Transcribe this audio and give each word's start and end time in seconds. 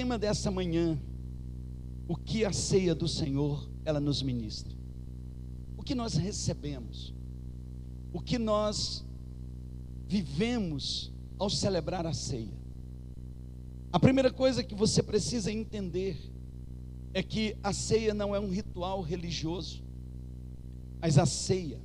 tema 0.00 0.18
dessa 0.18 0.50
manhã, 0.50 0.98
o 2.08 2.16
que 2.16 2.42
a 2.42 2.54
ceia 2.54 2.94
do 2.94 3.06
Senhor 3.06 3.68
ela 3.84 4.00
nos 4.00 4.22
ministra. 4.22 4.72
O 5.76 5.82
que 5.82 5.94
nós 5.94 6.14
recebemos, 6.14 7.12
o 8.10 8.18
que 8.18 8.38
nós 8.38 9.04
vivemos 10.08 11.12
ao 11.38 11.50
celebrar 11.50 12.06
a 12.06 12.14
ceia. 12.14 12.58
A 13.92 14.00
primeira 14.00 14.32
coisa 14.32 14.64
que 14.64 14.74
você 14.74 15.02
precisa 15.02 15.52
entender 15.52 16.18
é 17.12 17.22
que 17.22 17.54
a 17.62 17.74
ceia 17.74 18.14
não 18.14 18.34
é 18.34 18.40
um 18.40 18.48
ritual 18.48 19.02
religioso, 19.02 19.84
mas 20.98 21.18
a 21.18 21.26
ceia 21.26 21.78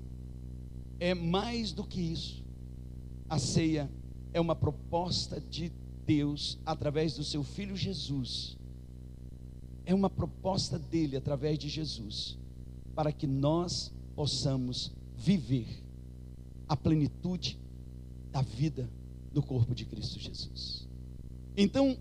é 1.01 1.13
mais 1.13 1.73
do 1.73 1.83
que 1.83 1.99
isso. 1.99 2.45
A 3.27 3.37
ceia 3.37 3.91
é 4.31 4.39
uma 4.39 4.55
proposta 4.55 5.41
de 5.41 5.69
Deus 6.05 6.57
através 6.65 7.15
do 7.15 7.23
seu 7.23 7.43
filho 7.43 7.75
Jesus. 7.75 8.57
É 9.85 9.93
uma 9.93 10.09
proposta 10.09 10.79
dele 10.79 11.15
através 11.17 11.57
de 11.59 11.69
Jesus 11.69 12.37
para 12.95 13.11
que 13.11 13.27
nós 13.27 13.91
possamos 14.15 14.91
viver 15.17 15.83
a 16.67 16.75
plenitude 16.75 17.59
da 18.31 18.41
vida 18.41 18.89
do 19.31 19.43
corpo 19.43 19.75
de 19.75 19.85
Cristo 19.85 20.19
Jesus. 20.19 20.87
Então, 21.57 21.97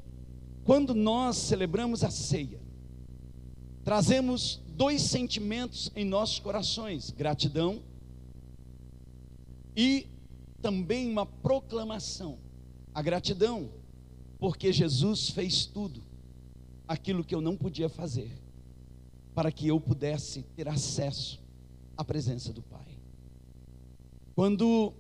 quando 0.65 0.95
nós 0.95 1.37
celebramos 1.37 2.03
a 2.03 2.11
ceia, 2.11 2.61
trazemos 3.85 4.61
dois 4.77 5.03
sentimentos 5.03 5.91
em 5.95 6.05
nossos 6.05 6.39
corações: 6.39 7.11
gratidão 7.11 7.83
e 9.77 10.07
também 10.63 11.11
uma 11.11 11.27
proclamação. 11.27 12.39
A 12.95 13.03
gratidão, 13.03 13.69
porque 14.45 14.71
Jesus 14.71 15.31
fez 15.31 15.65
tudo 15.65 16.03
aquilo 16.87 17.25
que 17.25 17.35
eu 17.35 17.41
não 17.41 17.57
podia 17.57 17.89
fazer, 17.89 18.31
para 19.35 19.51
que 19.51 19.69
eu 19.69 19.81
pudesse 19.81 20.43
ter 20.55 20.69
acesso 20.69 21.41
à 21.97 22.05
presença 22.05 22.53
do 22.53 22.61
Pai. 22.61 22.87
Quando 24.35 24.93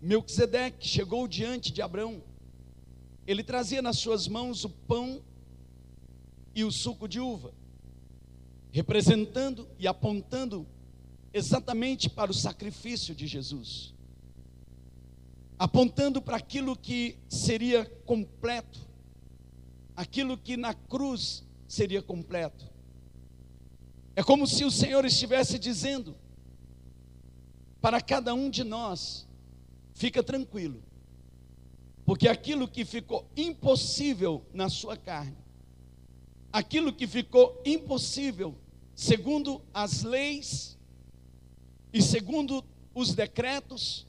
Melquisedeque 0.00 0.88
chegou 0.88 1.28
diante 1.28 1.70
de 1.74 1.82
Abraão, 1.82 2.22
ele 3.26 3.44
trazia 3.44 3.82
nas 3.82 3.98
suas 3.98 4.26
mãos 4.26 4.64
o 4.64 4.70
pão 4.70 5.20
e 6.54 6.64
o 6.64 6.72
suco 6.72 7.06
de 7.06 7.20
uva, 7.20 7.52
representando 8.72 9.68
e 9.78 9.86
apontando 9.86 10.66
exatamente 11.34 12.08
para 12.08 12.30
o 12.30 12.34
sacrifício 12.34 13.14
de 13.14 13.26
Jesus, 13.26 13.92
apontando 15.58 16.22
para 16.22 16.38
aquilo 16.38 16.74
que 16.74 17.18
seria 17.28 17.84
completo, 18.06 18.85
aquilo 19.96 20.36
que 20.36 20.56
na 20.56 20.74
cruz 20.74 21.42
seria 21.66 22.02
completo. 22.02 22.70
É 24.14 24.22
como 24.22 24.46
se 24.46 24.64
o 24.64 24.70
Senhor 24.70 25.04
estivesse 25.04 25.58
dizendo 25.58 26.16
para 27.80 28.00
cada 28.00 28.34
um 28.34 28.50
de 28.50 28.62
nós: 28.62 29.26
fica 29.94 30.22
tranquilo, 30.22 30.82
porque 32.04 32.28
aquilo 32.28 32.68
que 32.68 32.84
ficou 32.84 33.28
impossível 33.36 34.44
na 34.52 34.68
sua 34.68 34.96
carne, 34.96 35.36
aquilo 36.52 36.92
que 36.92 37.06
ficou 37.06 37.60
impossível 37.64 38.56
segundo 38.94 39.62
as 39.74 40.02
leis 40.02 40.78
e 41.92 42.00
segundo 42.00 42.64
os 42.94 43.14
decretos, 43.14 44.06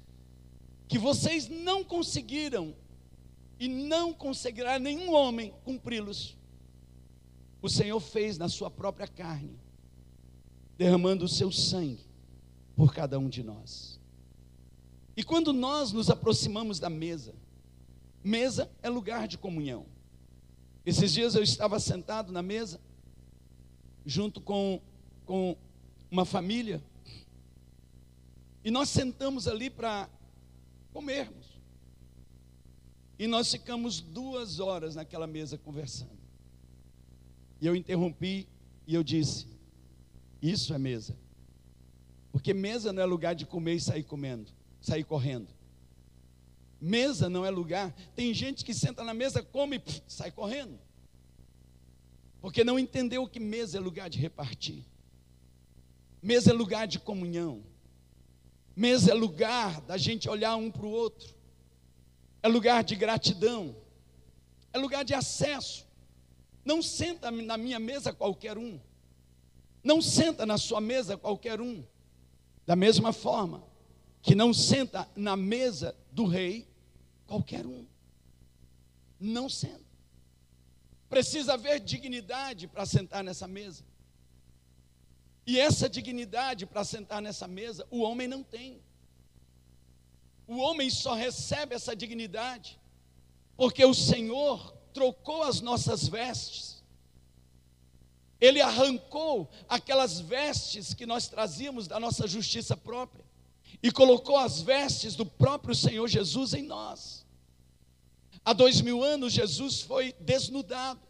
que 0.87 0.97
vocês 0.97 1.49
não 1.49 1.83
conseguiram 1.83 2.73
e 3.59 3.67
não 3.67 4.13
conseguirá 4.13 4.77
nenhum 4.77 5.13
homem 5.13 5.53
cumpri-los. 5.63 6.37
O 7.61 7.69
Senhor 7.69 7.99
fez 7.99 8.37
na 8.37 8.47
sua 8.47 8.69
própria 8.69 9.07
carne, 9.07 9.59
derramando 10.77 11.25
o 11.25 11.29
seu 11.29 11.51
sangue 11.51 12.05
por 12.75 12.93
cada 12.93 13.17
um 13.17 13.27
de 13.27 13.43
nós. 13.43 13.99
E 15.15 15.23
quando 15.23 15.51
nós 15.51 15.91
nos 15.91 16.09
aproximamos 16.11 16.79
da 16.79 16.89
mesa, 16.89 17.33
mesa 18.23 18.69
é 18.83 18.89
lugar 18.89 19.27
de 19.27 19.37
comunhão. 19.37 19.85
Esses 20.85 21.11
dias 21.11 21.33
eu 21.33 21.41
estava 21.41 21.79
sentado 21.79 22.31
na 22.31 22.43
mesa, 22.43 22.79
junto 24.05 24.39
com, 24.39 24.79
com 25.25 25.57
uma 26.11 26.23
família, 26.23 26.81
e 28.63 28.69
nós 28.69 28.89
sentamos 28.89 29.47
ali 29.47 29.69
para 29.69 30.09
comermos. 30.93 31.46
E 33.19 33.25
nós 33.25 33.51
ficamos 33.51 33.99
duas 33.99 34.59
horas 34.59 34.95
naquela 34.95 35.25
mesa 35.25 35.57
conversando. 35.57 36.17
E 37.59 37.65
eu 37.65 37.75
interrompi 37.75 38.47
e 38.85 38.93
eu 38.93 39.03
disse: 39.03 39.47
Isso 40.41 40.73
é 40.73 40.77
mesa. 40.77 41.17
Porque 42.31 42.53
mesa 42.53 42.93
não 42.93 43.01
é 43.01 43.05
lugar 43.05 43.33
de 43.33 43.45
comer 43.45 43.75
e 43.75 43.81
sair 43.81 44.03
comendo, 44.03 44.51
sair 44.79 45.03
correndo. 45.03 45.47
Mesa 46.79 47.27
não 47.27 47.43
é 47.43 47.49
lugar. 47.49 47.91
Tem 48.15 48.31
gente 48.33 48.63
que 48.63 48.73
senta 48.73 49.03
na 49.03 49.13
mesa, 49.13 49.41
come 49.41 49.77
e 49.77 50.01
sai 50.07 50.29
correndo. 50.29 50.77
Porque 52.39 52.63
não 52.63 52.77
entendeu 52.77 53.27
que 53.27 53.39
mesa 53.39 53.77
é 53.77 53.79
lugar 53.79 54.11
de 54.11 54.19
repartir. 54.19 54.85
Mesa 56.21 56.51
é 56.51 56.53
lugar 56.53 56.87
de 56.87 56.99
comunhão. 56.99 57.63
Mesa 58.75 59.09
é 59.09 59.13
lugar 59.15 59.81
da 59.81 59.97
gente 59.97 60.29
olhar 60.29 60.55
um 60.55 60.69
para 60.69 60.85
o 60.85 60.91
outro 60.91 61.36
é 62.41 62.47
lugar 62.47 62.83
de 62.83 62.95
gratidão, 62.95 63.75
é 64.71 64.77
lugar 64.77 65.03
de 65.03 65.13
acesso. 65.13 65.85
Não 66.63 66.81
senta 66.81 67.31
na 67.31 67.57
minha 67.57 67.79
mesa 67.79 68.11
qualquer 68.13 68.57
um, 68.57 68.79
não 69.87 70.01
senta 70.01 70.45
na 70.45 70.57
sua 70.57 70.81
mesa 70.81 71.17
qualquer 71.17 71.61
um. 71.61 71.81
Da 72.65 72.75
mesma 72.75 73.13
forma 73.13 73.63
que 74.21 74.35
não 74.35 74.53
senta 74.53 75.09
na 75.15 75.37
mesa 75.37 75.95
do 76.11 76.25
rei 76.25 76.67
qualquer 77.25 77.65
um. 77.65 77.85
Não 79.17 79.47
senta. 79.47 79.85
Precisa 81.07 81.53
haver 81.53 81.79
dignidade 81.79 82.67
para 82.67 82.85
sentar 82.85 83.23
nessa 83.23 83.47
mesa. 83.47 83.85
E 85.45 85.57
essa 85.57 85.87
dignidade 85.87 86.65
para 86.65 86.83
sentar 86.83 87.21
nessa 87.21 87.47
mesa, 87.47 87.87
o 87.89 88.01
homem 88.01 88.27
não 88.27 88.43
tem. 88.43 88.81
O 90.47 90.57
homem 90.57 90.89
só 90.89 91.13
recebe 91.13 91.75
essa 91.75 91.95
dignidade 91.95 92.79
porque 93.57 93.83
o 93.83 93.93
Senhor 93.93 94.73
trocou 94.93 95.43
as 95.43 95.59
nossas 95.61 96.07
vestes. 96.07 96.83
Ele 98.39 98.61
arrancou 98.61 99.49
aquelas 99.67 100.19
vestes 100.19 100.93
que 100.93 101.07
nós 101.07 101.27
trazíamos 101.27 101.87
da 101.87 101.99
nossa 101.99 102.27
justiça 102.27 102.77
própria 102.77 103.25
e 103.81 103.91
colocou 103.91 104.37
as 104.37 104.61
vestes 104.61 105.15
do 105.15 105.25
próprio 105.25 105.73
Senhor 105.73 106.07
Jesus 106.07 106.53
em 106.53 106.63
nós. 106.63 107.25
Há 108.45 108.53
dois 108.53 108.79
mil 108.79 109.03
anos, 109.03 109.33
Jesus 109.33 109.81
foi 109.81 110.13
desnudado, 110.19 111.01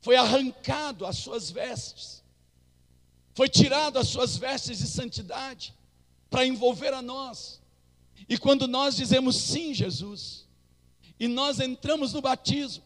foi 0.00 0.16
arrancado 0.16 1.04
as 1.04 1.18
suas 1.18 1.50
vestes, 1.50 2.22
foi 3.34 3.48
tirado 3.48 3.98
as 3.98 4.08
suas 4.08 4.36
vestes 4.36 4.78
de 4.78 4.86
santidade 4.86 5.74
para 6.30 6.46
envolver 6.46 6.94
a 6.94 7.02
nós. 7.02 7.60
E 8.28 8.38
quando 8.38 8.66
nós 8.66 8.96
dizemos 8.96 9.36
sim, 9.36 9.74
Jesus, 9.74 10.46
e 11.20 11.28
nós 11.28 11.60
entramos 11.60 12.12
no 12.12 12.20
batismo, 12.20 12.84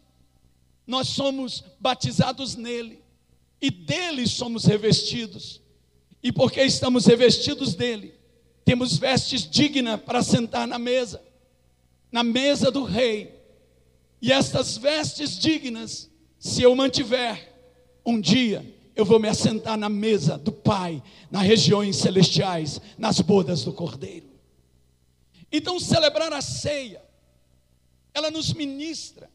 nós 0.87 1.09
somos 1.09 1.63
batizados 1.79 2.57
nele, 2.57 3.01
e 3.61 3.71
dele 3.71 4.27
somos 4.27 4.65
revestidos. 4.65 5.61
E 6.23 6.33
porque 6.33 6.61
estamos 6.63 7.07
revestidos 7.07 7.75
dele, 7.75 8.15
temos 8.65 8.97
vestes 8.97 9.49
dignas 9.49 10.01
para 10.01 10.23
sentar 10.23 10.67
na 10.67 10.79
mesa, 10.79 11.23
na 12.11 12.23
mesa 12.23 12.71
do 12.71 12.85
rei. 12.85 13.35
E 14.21 14.33
estas 14.33 14.77
vestes 14.77 15.39
dignas, 15.39 16.11
se 16.39 16.63
eu 16.63 16.75
mantiver, 16.75 17.53
um 18.05 18.21
dia 18.21 18.65
eu 18.95 19.05
vou 19.05 19.19
me 19.19 19.29
assentar 19.29 19.77
na 19.77 19.89
mesa 19.89 20.37
do 20.37 20.53
Pai, 20.53 21.03
nas 21.31 21.43
regiões 21.43 21.97
celestiais, 21.97 22.81
nas 22.99 23.21
bodas 23.21 23.65
do 23.65 23.73
Cordeiro. 23.73 24.32
Então, 25.53 25.79
celebrar 25.79 26.33
a 26.33 26.41
ceia, 26.41 27.05
ela 28.15 28.31
nos 28.31 28.55
ministra 28.55 29.31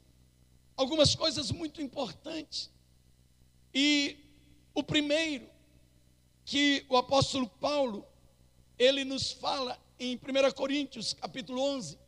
algumas 0.75 1.13
coisas 1.13 1.51
muito 1.51 1.79
importantes. 1.79 2.71
E 3.71 4.17
o 4.73 4.81
primeiro, 4.81 5.47
que 6.43 6.85
o 6.89 6.97
apóstolo 6.97 7.47
Paulo, 7.47 8.03
ele 8.79 9.03
nos 9.03 9.31
fala 9.31 9.79
em 9.99 10.15
1 10.15 10.51
Coríntios, 10.53 11.13
capítulo 11.13 11.61
11, 11.61 11.99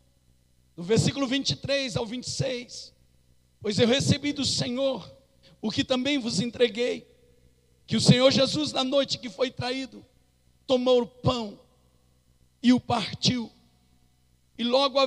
do 0.75 0.81
versículo 0.81 1.27
23 1.27 1.95
ao 1.95 2.05
26. 2.05 2.93
Pois 3.61 3.77
eu 3.77 3.87
recebi 3.87 4.33
do 4.33 4.45
Senhor 4.45 5.13
o 5.61 5.69
que 5.69 5.83
também 5.83 6.17
vos 6.17 6.39
entreguei, 6.39 7.07
que 7.85 7.97
o 7.97 8.01
Senhor 8.01 8.31
Jesus, 8.31 8.71
na 8.71 8.83
noite 8.83 9.17
que 9.17 9.29
foi 9.29 9.51
traído, 9.51 10.05
tomou 10.65 11.01
o 11.01 11.07
pão 11.07 11.59
e 12.63 12.71
o 12.71 12.79
partiu 12.79 13.51
e 14.59 14.63
logo, 14.65 14.99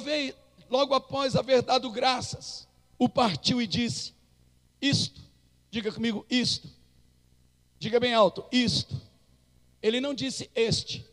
logo 0.71 0.95
após 0.95 1.37
haver 1.37 1.61
dado 1.61 1.91
graças, 1.91 2.67
o 2.99 3.07
partiu 3.07 3.61
e 3.61 3.67
disse: 3.67 4.15
isto, 4.81 5.21
diga 5.71 5.93
comigo, 5.93 6.25
isto. 6.31 6.69
Diga 7.79 8.01
bem 8.01 8.15
alto, 8.15 8.47
isto. 8.51 8.99
Ele 9.83 10.01
não 10.01 10.15
disse 10.15 10.51
este, 10.55 11.07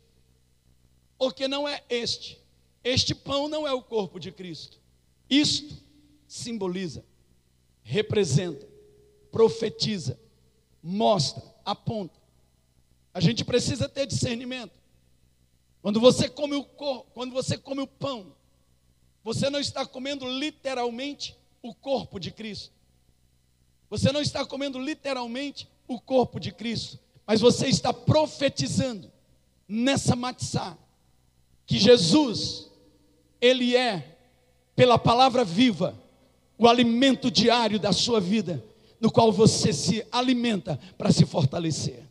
porque 1.17 1.49
não 1.49 1.67
é 1.67 1.83
este. 1.89 2.39
Este 2.81 3.13
pão 3.13 3.49
não 3.49 3.67
é 3.67 3.73
o 3.73 3.83
corpo 3.83 4.19
de 4.19 4.31
Cristo. 4.31 4.79
Isto 5.29 5.75
simboliza, 6.25 7.03
representa, 7.83 8.65
profetiza, 9.31 10.17
mostra, 10.81 11.43
aponta. 11.65 12.17
A 13.13 13.19
gente 13.19 13.43
precisa 13.43 13.89
ter 13.89 14.05
discernimento. 14.05 14.78
Quando 15.81 15.99
você 15.99 16.27
come 16.27 16.55
o 16.55 16.63
corpo, 16.63 17.09
quando 17.13 17.31
você 17.31 17.57
come 17.57 17.81
o 17.81 17.87
pão, 17.87 18.33
você 19.23 19.49
não 19.49 19.59
está 19.59 19.85
comendo 19.85 20.27
literalmente 20.27 21.35
o 21.61 21.73
corpo 21.73 22.19
de 22.19 22.31
Cristo. 22.31 22.71
Você 23.89 24.11
não 24.11 24.21
está 24.21 24.45
comendo 24.45 24.79
literalmente 24.79 25.67
o 25.87 25.99
corpo 25.99 26.39
de 26.39 26.51
Cristo, 26.51 26.99
mas 27.25 27.41
você 27.41 27.67
está 27.67 27.93
profetizando 27.93 29.11
nessa 29.67 30.15
matzá 30.15 30.77
que 31.65 31.77
Jesus 31.77 32.69
ele 33.41 33.75
é 33.75 34.17
pela 34.75 34.97
palavra 34.97 35.43
viva 35.43 35.97
o 36.57 36.67
alimento 36.67 37.31
diário 37.31 37.79
da 37.79 37.93
sua 37.93 38.19
vida, 38.19 38.63
no 38.99 39.09
qual 39.09 39.31
você 39.31 39.71
se 39.71 40.05
alimenta 40.11 40.77
para 40.97 41.11
se 41.11 41.25
fortalecer. 41.25 42.03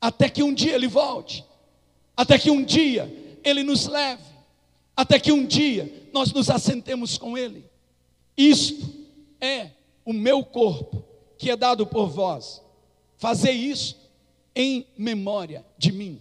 Até 0.00 0.28
que 0.28 0.42
um 0.42 0.54
dia 0.54 0.74
ele 0.74 0.88
volte, 0.88 1.44
até 2.16 2.38
que 2.38 2.50
um 2.50 2.62
dia 2.62 3.12
ele 3.42 3.62
nos 3.62 3.86
leve, 3.86 4.22
até 4.96 5.18
que 5.18 5.32
um 5.32 5.44
dia 5.44 6.08
nós 6.12 6.32
nos 6.32 6.48
assentemos 6.48 7.18
com 7.18 7.36
ele. 7.36 7.64
Isto 8.36 8.92
é 9.40 9.70
o 10.04 10.12
meu 10.12 10.44
corpo 10.44 11.04
que 11.36 11.50
é 11.50 11.56
dado 11.56 11.86
por 11.86 12.08
vós. 12.08 12.62
Fazer 13.16 13.52
isso 13.52 13.96
em 14.54 14.86
memória 14.96 15.64
de 15.76 15.90
mim, 15.90 16.20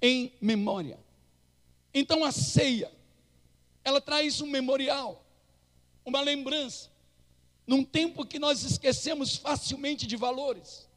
em 0.00 0.32
memória. 0.40 0.98
Então 1.94 2.24
a 2.24 2.32
ceia, 2.32 2.90
ela 3.84 4.00
traz 4.00 4.40
um 4.40 4.46
memorial, 4.46 5.24
uma 6.04 6.20
lembrança, 6.20 6.90
num 7.66 7.84
tempo 7.84 8.26
que 8.26 8.38
nós 8.38 8.64
esquecemos 8.64 9.36
facilmente 9.36 10.06
de 10.06 10.16
valores, 10.16 10.88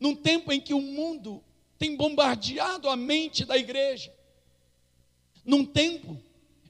num 0.00 0.14
tempo 0.14 0.52
em 0.52 0.60
que 0.60 0.72
o 0.72 0.80
mundo 0.80 1.42
tem 1.78 1.96
bombardeado 1.96 2.88
a 2.88 2.96
mente 2.96 3.44
da 3.44 3.56
igreja, 3.56 4.12
num 5.44 5.64
tempo 5.64 6.20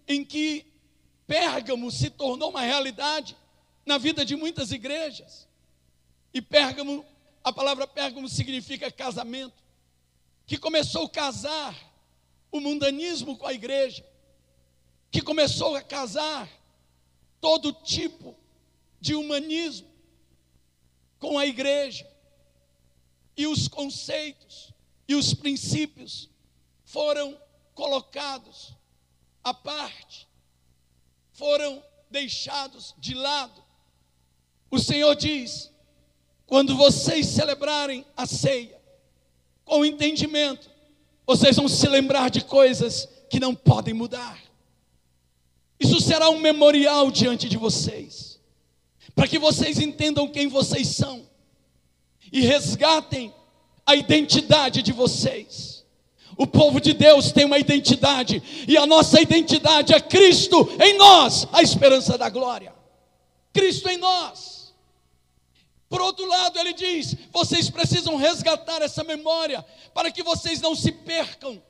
em 0.06 0.24
que 0.24 0.66
Pérgamo 1.26 1.90
se 1.90 2.10
tornou 2.10 2.50
uma 2.50 2.60
realidade 2.60 3.36
na 3.86 3.96
vida 3.98 4.24
de 4.24 4.36
muitas 4.36 4.72
igrejas. 4.72 5.48
E 6.32 6.42
Pérgamo, 6.42 7.04
a 7.42 7.52
palavra 7.52 7.86
Pérgamo 7.86 8.28
significa 8.28 8.90
casamento, 8.90 9.62
que 10.46 10.58
começou 10.58 11.06
a 11.06 11.10
casar 11.10 11.94
o 12.50 12.60
mundanismo 12.60 13.36
com 13.38 13.46
a 13.46 13.54
igreja, 13.54 14.04
que 15.10 15.22
começou 15.22 15.74
a 15.76 15.82
casar 15.82 16.48
todo 17.40 17.72
tipo 17.72 18.36
de 19.00 19.14
humanismo 19.14 19.88
com 21.18 21.38
a 21.38 21.46
igreja. 21.46 22.06
E 23.36 23.46
os 23.46 23.66
conceitos 23.66 24.73
e 25.06 25.14
os 25.14 25.34
princípios 25.34 26.30
foram 26.84 27.38
colocados 27.74 28.74
à 29.42 29.52
parte, 29.52 30.28
foram 31.32 31.82
deixados 32.10 32.94
de 32.98 33.14
lado. 33.14 33.62
O 34.70 34.78
Senhor 34.78 35.14
diz: 35.14 35.70
quando 36.46 36.76
vocês 36.76 37.26
celebrarem 37.26 38.04
a 38.16 38.26
ceia, 38.26 38.80
com 39.64 39.84
entendimento, 39.84 40.70
vocês 41.26 41.56
vão 41.56 41.68
se 41.68 41.88
lembrar 41.88 42.30
de 42.30 42.44
coisas 42.44 43.08
que 43.30 43.40
não 43.40 43.54
podem 43.54 43.94
mudar. 43.94 44.38
Isso 45.80 46.00
será 46.00 46.30
um 46.30 46.38
memorial 46.38 47.10
diante 47.10 47.48
de 47.48 47.56
vocês, 47.56 48.40
para 49.14 49.26
que 49.26 49.38
vocês 49.38 49.78
entendam 49.78 50.28
quem 50.28 50.46
vocês 50.48 50.88
são 50.88 51.28
e 52.32 52.40
resgatem 52.40 53.34
a 53.86 53.94
identidade 53.94 54.82
de 54.82 54.92
vocês. 54.92 55.84
O 56.36 56.46
povo 56.46 56.80
de 56.80 56.92
Deus 56.92 57.30
tem 57.30 57.44
uma 57.44 57.58
identidade, 57.58 58.42
e 58.66 58.76
a 58.76 58.86
nossa 58.86 59.20
identidade 59.20 59.94
é 59.94 60.00
Cristo 60.00 60.68
em 60.82 60.96
nós, 60.96 61.46
a 61.52 61.62
esperança 61.62 62.18
da 62.18 62.28
glória. 62.28 62.74
Cristo 63.52 63.88
em 63.88 63.96
nós. 63.96 64.74
Por 65.88 66.00
outro 66.00 66.26
lado, 66.26 66.58
ele 66.58 66.72
diz: 66.72 67.14
vocês 67.30 67.70
precisam 67.70 68.16
resgatar 68.16 68.82
essa 68.82 69.04
memória, 69.04 69.64
para 69.94 70.10
que 70.10 70.24
vocês 70.24 70.60
não 70.60 70.74
se 70.74 70.90
percam 70.90 71.62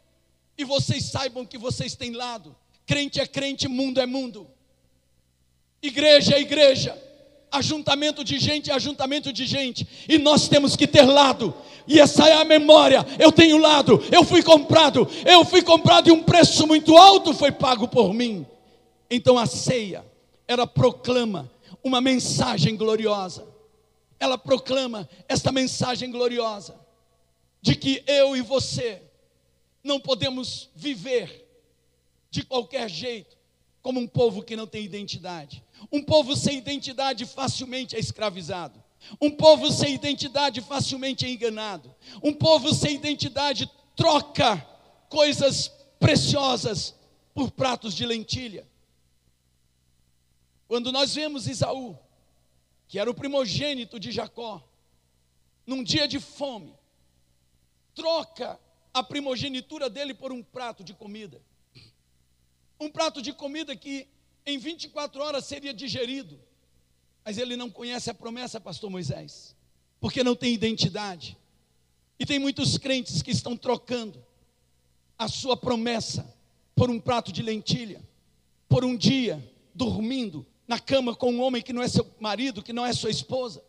e 0.56 0.64
vocês 0.64 1.05
saibam 1.05 1.44
que 1.44 1.58
vocês 1.58 1.94
têm 1.94 2.12
lado. 2.12 2.56
Crente 2.87 3.20
é 3.20 3.26
crente, 3.26 3.69
mundo 3.69 4.00
é 4.00 4.06
mundo. 4.06 4.49
Igreja 5.82 6.37
é 6.37 6.40
igreja 6.40 6.99
ajuntamento 7.55 8.25
de 8.25 8.38
gente 8.38 8.70
é 8.70 8.75
ajuntamento 8.75 9.32
de 9.32 9.46
gente, 9.46 9.87
e 10.08 10.19
nós 10.19 10.49
temos 10.49 10.76
que 10.76 10.87
ter 10.87 11.02
lado, 11.02 11.55
e 11.86 12.00
essa 12.00 12.28
é 12.28 12.34
a 12.34 12.44
memória. 12.44 13.04
Eu 13.19 13.31
tenho 13.31 13.58
lado, 13.58 14.02
eu 14.10 14.25
fui 14.25 14.42
comprado, 14.42 15.08
eu 15.25 15.44
fui 15.44 15.62
comprado 15.62 16.08
e 16.08 16.12
um 16.12 16.22
preço 16.22 16.66
muito 16.66 16.96
alto 16.96 17.34
foi 17.34 17.52
pago 17.52 17.88
por 17.88 18.12
mim. 18.12 18.46
Então 19.10 19.38
a 19.38 19.46
ceia, 19.46 20.04
ela 20.48 20.66
proclama 20.66 21.50
uma 21.82 22.00
mensagem 22.00 22.76
gloriosa, 22.76 23.46
ela 24.19 24.38
proclama 24.38 25.08
esta 25.28 25.52
mensagem 25.52 26.10
gloriosa, 26.10 26.75
de 27.60 27.75
que 27.75 28.02
eu 28.06 28.37
e 28.37 28.42
você 28.42 29.02
não 29.82 30.00
podemos 30.00 30.70
viver 30.75 31.46
de 32.30 32.42
qualquer 32.42 32.88
jeito, 32.90 33.37
como 33.82 34.00
um 34.00 34.06
povo 34.06 34.42
que 34.42 34.56
não 34.56 34.66
tem 34.66 34.84
identidade. 34.84 35.62
Um 35.92 36.02
povo 36.02 36.34
sem 36.34 36.58
identidade 36.58 37.26
facilmente 37.26 37.94
é 37.94 37.98
escravizado. 37.98 38.83
Um 39.20 39.30
povo 39.30 39.70
sem 39.70 39.94
identidade 39.94 40.60
facilmente 40.60 41.24
é 41.26 41.30
enganado. 41.30 41.94
Um 42.22 42.32
povo 42.32 42.72
sem 42.72 42.94
identidade 42.94 43.70
troca 43.96 44.56
coisas 45.08 45.68
preciosas 45.98 46.94
por 47.34 47.50
pratos 47.50 47.94
de 47.94 48.04
lentilha. 48.04 48.66
Quando 50.66 50.90
nós 50.90 51.14
vemos 51.14 51.46
Isaú, 51.46 51.98
que 52.88 52.98
era 52.98 53.10
o 53.10 53.14
primogênito 53.14 53.98
de 54.00 54.10
Jacó, 54.10 54.62
num 55.66 55.82
dia 55.82 56.06
de 56.06 56.18
fome, 56.20 56.75
troca 57.94 58.58
a 58.92 59.02
primogenitura 59.02 59.88
dele 59.88 60.14
por 60.14 60.32
um 60.32 60.42
prato 60.42 60.82
de 60.84 60.94
comida. 60.94 61.42
Um 62.78 62.90
prato 62.90 63.23
de 63.23 63.32
comida 63.32 63.75
que 63.75 64.08
em 64.44 64.58
24 64.58 65.23
horas 65.23 65.44
seria 65.44 65.73
digerido. 65.73 66.40
Mas 67.25 67.38
ele 67.38 67.57
não 67.57 67.71
conhece 67.71 68.11
a 68.11 68.14
promessa, 68.14 68.61
pastor 68.61 68.90
Moisés, 68.90 69.57
porque 70.00 70.23
não 70.23 70.37
tem 70.37 70.52
identidade. 70.52 71.38
E 72.19 72.26
tem 72.26 72.38
muitos 72.38 72.76
crentes 72.76 73.23
que 73.23 73.31
estão 73.31 73.57
trocando 73.57 74.23
a 75.19 75.28
sua 75.28 75.57
promessa 75.57 76.35
por 76.75 76.90
um 76.90 77.00
prato 77.00 77.33
de 77.33 77.43
lentilha, 77.43 78.02
por 78.69 78.85
um 78.85 78.97
dia 78.97 79.43
dormindo 79.75 80.47
na 80.66 80.78
cama 80.78 81.14
com 81.14 81.33
um 81.33 81.40
homem 81.40 81.62
que 81.62 81.73
não 81.73 81.83
é 81.83 81.88
seu 81.88 82.07
marido, 82.21 82.62
que 82.62 82.73
não 82.73 82.85
é 82.85 82.93
sua 82.93 83.11
esposa, 83.11 83.62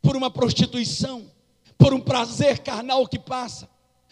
por 0.00 0.16
uma 0.16 0.30
prostituição, 0.30 1.30
por 1.76 1.92
um 1.92 2.00
prazer 2.00 2.58
carnal 2.60 3.06
que 3.06 3.18
passa, 3.18 3.68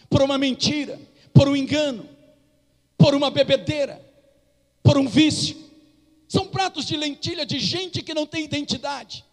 por 0.09 0.21
uma 0.21 0.37
mentira, 0.37 0.99
por 1.33 1.47
um 1.47 1.55
engano, 1.55 2.07
por 2.97 3.13
uma 3.15 3.29
bebedeira, 3.29 4.03
por 4.83 4.97
um 4.97 5.07
vício. 5.07 5.57
São 6.31 6.47
pratos 6.47 6.85
de 6.85 6.95
lentilha 6.95 7.45
de 7.45 7.59
gente 7.59 8.01
que 8.01 8.13
não 8.13 8.25
tem 8.25 8.45
identidade. 8.45 9.25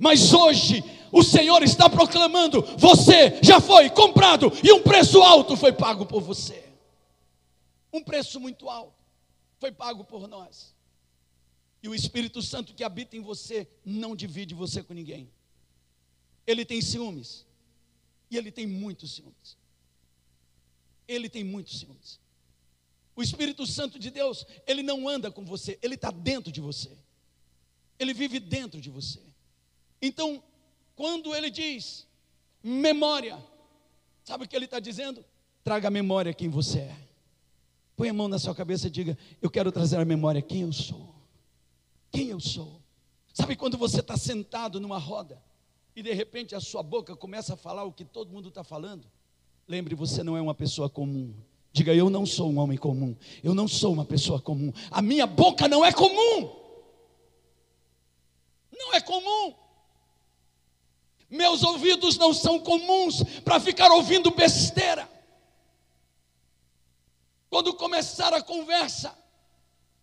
Mas 0.00 0.34
hoje 0.34 0.82
o 1.12 1.22
Senhor 1.22 1.62
está 1.62 1.88
proclamando: 1.88 2.60
você 2.76 3.38
já 3.40 3.60
foi 3.60 3.88
comprado 3.88 4.50
e 4.60 4.72
um 4.72 4.82
preço 4.82 5.22
alto 5.22 5.56
foi 5.56 5.72
pago 5.72 6.04
por 6.04 6.20
você. 6.20 6.68
Um 7.92 8.02
preço 8.02 8.40
muito 8.40 8.68
alto 8.68 8.98
foi 9.60 9.70
pago 9.70 10.02
por 10.02 10.26
nós. 10.26 10.74
E 11.80 11.88
o 11.88 11.94
Espírito 11.94 12.42
Santo 12.42 12.74
que 12.74 12.82
habita 12.82 13.16
em 13.16 13.20
você 13.20 13.68
não 13.84 14.16
divide 14.16 14.54
você 14.54 14.82
com 14.82 14.92
ninguém. 14.92 15.30
Ele 16.44 16.64
tem 16.64 16.82
ciúmes. 16.82 17.46
E 18.28 18.36
ele 18.36 18.50
tem 18.50 18.66
muitos 18.66 19.14
ciúmes. 19.14 19.56
Ele 21.06 21.28
tem 21.28 21.44
muitos 21.44 21.78
ciúmes. 21.78 22.18
O 23.16 23.22
Espírito 23.22 23.66
Santo 23.66 23.98
de 23.98 24.10
Deus, 24.10 24.44
ele 24.66 24.82
não 24.82 25.08
anda 25.08 25.30
com 25.30 25.44
você, 25.44 25.78
ele 25.82 25.94
está 25.94 26.10
dentro 26.10 26.50
de 26.50 26.60
você. 26.60 26.90
Ele 27.98 28.12
vive 28.12 28.40
dentro 28.40 28.80
de 28.80 28.90
você. 28.90 29.20
Então, 30.02 30.42
quando 30.96 31.34
ele 31.34 31.50
diz 31.50 32.06
memória, 32.62 33.38
sabe 34.24 34.44
o 34.44 34.48
que 34.48 34.56
ele 34.56 34.64
está 34.64 34.80
dizendo? 34.80 35.24
Traga 35.62 35.88
a 35.88 35.90
memória 35.90 36.34
quem 36.34 36.48
você 36.48 36.80
é. 36.80 36.96
Põe 37.96 38.08
a 38.08 38.12
mão 38.12 38.26
na 38.26 38.38
sua 38.38 38.54
cabeça 38.54 38.88
e 38.88 38.90
diga: 38.90 39.16
Eu 39.40 39.48
quero 39.48 39.70
trazer 39.70 39.96
a 39.96 40.04
memória 40.04 40.42
quem 40.42 40.62
eu 40.62 40.72
sou. 40.72 41.14
Quem 42.10 42.28
eu 42.28 42.40
sou. 42.40 42.82
Sabe 43.32 43.56
quando 43.56 43.78
você 43.78 44.00
está 44.00 44.16
sentado 44.16 44.80
numa 44.80 44.98
roda 44.98 45.42
e 45.96 46.02
de 46.02 46.12
repente 46.12 46.54
a 46.54 46.60
sua 46.60 46.82
boca 46.82 47.16
começa 47.16 47.54
a 47.54 47.56
falar 47.56 47.84
o 47.84 47.92
que 47.92 48.04
todo 48.04 48.32
mundo 48.32 48.48
está 48.48 48.64
falando? 48.64 49.06
Lembre, 49.66 49.94
você 49.94 50.22
não 50.22 50.36
é 50.36 50.40
uma 50.40 50.54
pessoa 50.54 50.90
comum. 50.90 51.34
Diga, 51.74 51.92
eu 51.92 52.08
não 52.08 52.24
sou 52.24 52.52
um 52.52 52.58
homem 52.58 52.78
comum. 52.78 53.16
Eu 53.42 53.52
não 53.52 53.66
sou 53.66 53.92
uma 53.92 54.04
pessoa 54.04 54.40
comum. 54.40 54.72
A 54.92 55.02
minha 55.02 55.26
boca 55.26 55.66
não 55.66 55.84
é 55.84 55.92
comum. 55.92 56.54
Não 58.70 58.94
é 58.94 59.00
comum. 59.00 59.52
Meus 61.28 61.64
ouvidos 61.64 62.16
não 62.16 62.32
são 62.32 62.60
comuns 62.60 63.24
para 63.44 63.58
ficar 63.58 63.90
ouvindo 63.90 64.30
besteira. 64.30 65.10
Quando 67.50 67.74
começar 67.74 68.32
a 68.32 68.40
conversa 68.40 69.12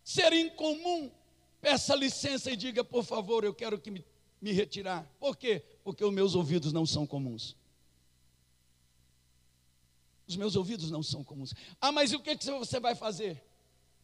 ser 0.04 0.34
incomum, 0.34 1.10
peça 1.62 1.96
licença 1.96 2.52
e 2.52 2.58
diga, 2.58 2.84
por 2.84 3.06
favor, 3.06 3.46
eu 3.46 3.54
quero 3.54 3.80
que 3.80 3.90
me, 3.90 4.04
me 4.42 4.52
retirar. 4.52 5.10
Por 5.22 5.38
quê? 5.38 5.64
Porque 5.86 6.04
os 6.04 6.12
meus 6.12 6.36
ouvidos 6.36 6.74
não 6.74 6.86
são 6.86 7.08
comuns. 7.08 7.56
Os 10.32 10.38
meus 10.38 10.56
ouvidos 10.56 10.90
não 10.90 11.04
são 11.04 11.26
comuns. 11.26 11.54
Ah, 11.82 11.92
mas 11.92 12.14
e 12.14 12.16
o 12.16 12.22
que 12.22 12.38
você 12.52 12.80
vai 12.80 12.96
fazer? 12.96 13.44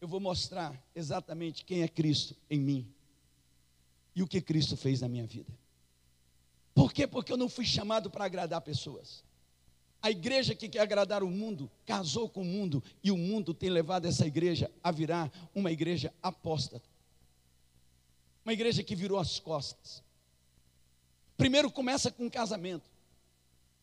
Eu 0.01 0.10
vou 0.10 0.19
mostrar 0.19 0.77
exatamente 0.93 1.63
quem 1.63 1.84
é 1.84 1.88
Cristo 1.88 2.36
em 2.50 2.60
mim 2.60 2.93
e 4.13 4.22
o 4.22 4.27
que 4.27 4.41
Cristo 4.41 4.75
fez 4.75 5.00
na 5.00 5.07
minha 5.07 5.25
vida. 5.25 5.50
Por 6.75 6.91
quê? 6.91 7.07
Porque 7.07 7.31
eu 7.31 7.38
não 7.38 7.48
fui 7.48 7.63
chamado 7.63 8.12
para 8.12 8.25
agradar 8.25 8.60
pessoas. 8.60 9.24
A 10.01 10.12
igreja 10.12 10.53
que 10.53 10.67
quer 10.67 10.81
agradar 10.81 11.24
o 11.24 11.29
mundo 11.29 11.72
casou 11.86 12.27
com 12.27 12.41
o 12.41 12.46
mundo 12.46 12.84
e 13.01 13.10
o 13.10 13.17
mundo 13.17 13.53
tem 13.53 13.69
levado 13.69 14.05
essa 14.05 14.27
igreja 14.27 14.69
a 14.84 14.91
virar 14.91 15.31
uma 15.55 15.72
igreja 15.72 16.13
apóstata. 16.22 16.89
Uma 18.43 18.51
igreja 18.51 18.84
que 18.84 18.98
virou 18.98 19.17
as 19.17 19.39
costas. 19.39 20.03
Primeiro 21.38 21.72
começa 21.72 22.12
com 22.12 22.29
casamento 22.29 22.89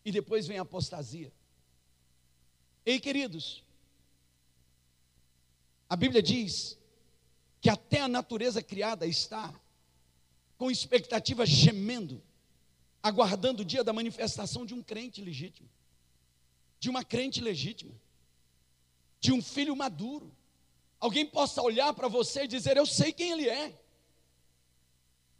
e 0.04 0.12
depois 0.12 0.46
vem 0.46 0.58
a 0.58 0.62
apostasia. 0.62 1.32
Ei, 2.84 3.00
queridos, 3.00 3.62
a 5.88 5.96
Bíblia 5.96 6.22
diz 6.22 6.78
que 7.60 7.70
até 7.70 8.00
a 8.00 8.08
natureza 8.08 8.62
criada 8.62 9.06
está 9.06 9.52
com 10.58 10.70
expectativa 10.70 11.46
gemendo 11.46 12.22
aguardando 13.04 13.60
o 13.60 13.64
dia 13.66 13.84
da 13.84 13.92
manifestação 13.92 14.64
de 14.64 14.72
um 14.72 14.82
crente 14.82 15.20
legítimo, 15.20 15.68
de 16.80 16.88
uma 16.88 17.04
crente 17.04 17.38
legítima, 17.38 17.92
de 19.20 19.30
um 19.30 19.42
filho 19.42 19.76
maduro. 19.76 20.34
Alguém 20.98 21.26
possa 21.26 21.60
olhar 21.60 21.92
para 21.92 22.08
você 22.08 22.44
e 22.44 22.48
dizer: 22.48 22.78
Eu 22.78 22.86
sei 22.86 23.12
quem 23.12 23.32
ele 23.32 23.46
é. 23.46 23.78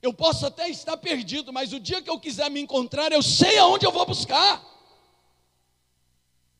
Eu 0.02 0.12
posso 0.12 0.44
até 0.44 0.68
estar 0.68 0.98
perdido, 0.98 1.54
mas 1.54 1.72
o 1.72 1.80
dia 1.80 2.02
que 2.02 2.10
eu 2.10 2.20
quiser 2.20 2.50
me 2.50 2.60
encontrar, 2.60 3.10
eu 3.10 3.22
sei 3.22 3.56
aonde 3.56 3.86
eu 3.86 3.92
vou 3.92 4.04
buscar. 4.04 4.62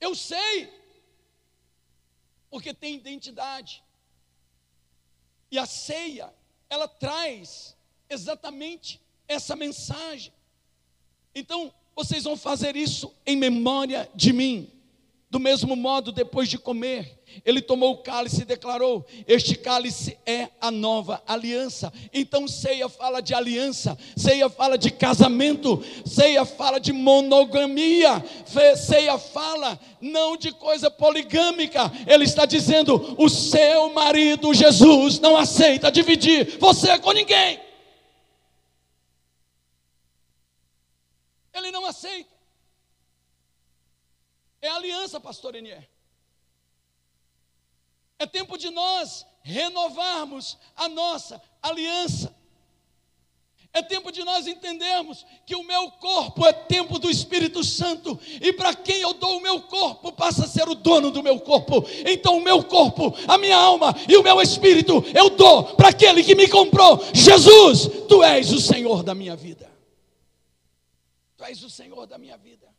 Eu 0.05 0.15
sei. 0.15 0.71
Porque 2.51 2.75
tem 2.75 2.95
identidade. 2.95 3.83
E 5.51 5.59
a 5.59 5.65
ceia, 5.65 6.31
ela 6.69 6.87
traz 6.87 7.75
exatamente 8.11 9.01
essa 9.27 9.57
mensagem. 9.57 10.31
Então, 11.35 11.73
vocês 11.97 12.25
vão 12.25 12.37
fazer 12.37 12.77
isso 12.77 13.15
em 13.25 13.35
memória 13.35 14.11
de 14.15 14.31
mim. 14.35 14.71
Do 15.35 15.41
mesmo 15.41 15.75
modo, 15.75 16.13
depois 16.13 16.49
de 16.49 16.57
comer, 16.57 17.21
ele 17.45 17.61
tomou 17.61 17.95
o 17.95 17.97
cálice 18.05 18.43
e 18.43 18.45
declarou: 18.45 19.05
Este 19.27 19.57
cálice 19.57 20.17
é 20.25 20.49
a 20.61 20.71
nova 20.71 21.21
aliança. 21.27 21.93
Então, 22.13 22.47
ceia 22.47 22.89
fala 22.89 23.21
de 23.21 23.35
aliança, 23.35 23.99
ceia 24.17 24.49
fala 24.49 24.79
de 24.79 24.93
casamento, 24.93 25.83
ceia 26.07 26.45
fala 26.45 26.79
de 26.79 26.93
monogamia, 26.93 28.25
ceia 28.77 29.19
fala 29.19 29.77
não 30.01 30.37
de 30.37 30.53
coisa 30.53 30.89
poligâmica. 30.89 31.91
Ele 32.07 32.23
está 32.23 32.47
dizendo: 32.47 33.17
O 33.19 33.29
seu 33.29 33.93
marido 33.93 34.55
Jesus 34.55 35.19
não 35.19 35.37
aceita 35.37 35.91
dividir 35.91 36.59
você 36.61 36.97
com 37.01 37.11
ninguém. 37.11 37.59
Ele 41.53 41.73
não 41.73 41.85
aceita. 41.87 42.34
É 44.65 44.69
aliança, 44.71 45.21
pastor 45.21 45.55
Enier. 45.55 45.87
É 48.19 48.25
tempo 48.25 48.57
de 48.57 48.71
nós 48.71 49.27
renovarmos 49.43 50.57
a 50.75 50.89
nossa 50.89 51.43
aliança. 51.63 52.35
É 53.75 53.83
tempo 53.83 54.11
de 54.11 54.25
nós 54.25 54.47
entendermos 54.47 55.27
que 55.45 55.55
o 55.55 55.63
meu 55.65 55.91
corpo 55.91 56.47
é 56.47 56.53
templo 56.55 56.99
do 56.99 57.11
Espírito 57.11 57.63
Santo, 57.63 58.19
e 58.41 58.55
para 58.55 58.75
quem 58.75 59.03
eu 59.03 59.13
dou 59.13 59.37
o 59.37 59.43
meu 59.43 59.61
corpo, 59.61 60.11
passa 60.13 60.47
a 60.47 60.49
ser 60.49 60.67
o 60.67 60.75
dono 60.75 61.11
do 61.11 61.23
meu 61.23 61.39
corpo. 61.41 61.85
Então, 62.07 62.39
o 62.39 62.43
meu 62.43 62.65
corpo, 62.65 63.15
a 63.29 63.37
minha 63.37 63.59
alma 63.59 63.95
e 64.09 64.17
o 64.17 64.23
meu 64.23 64.41
espírito, 64.41 65.05
eu 65.15 65.29
dou 65.29 65.75
para 65.75 65.91
aquele 65.91 66.25
que 66.25 66.35
me 66.35 66.49
comprou. 66.49 67.01
Jesus, 67.13 68.07
tu 68.09 68.23
és 68.23 68.51
o 68.51 68.61
Senhor 68.61 69.03
da 69.03 69.15
minha 69.15 69.37
vida. 69.37 69.71
Tu 71.37 71.45
és 71.45 71.63
o 71.63 71.69
Senhor 71.69 72.07
da 72.07 72.17
minha 72.17 72.39
vida. 72.39 72.74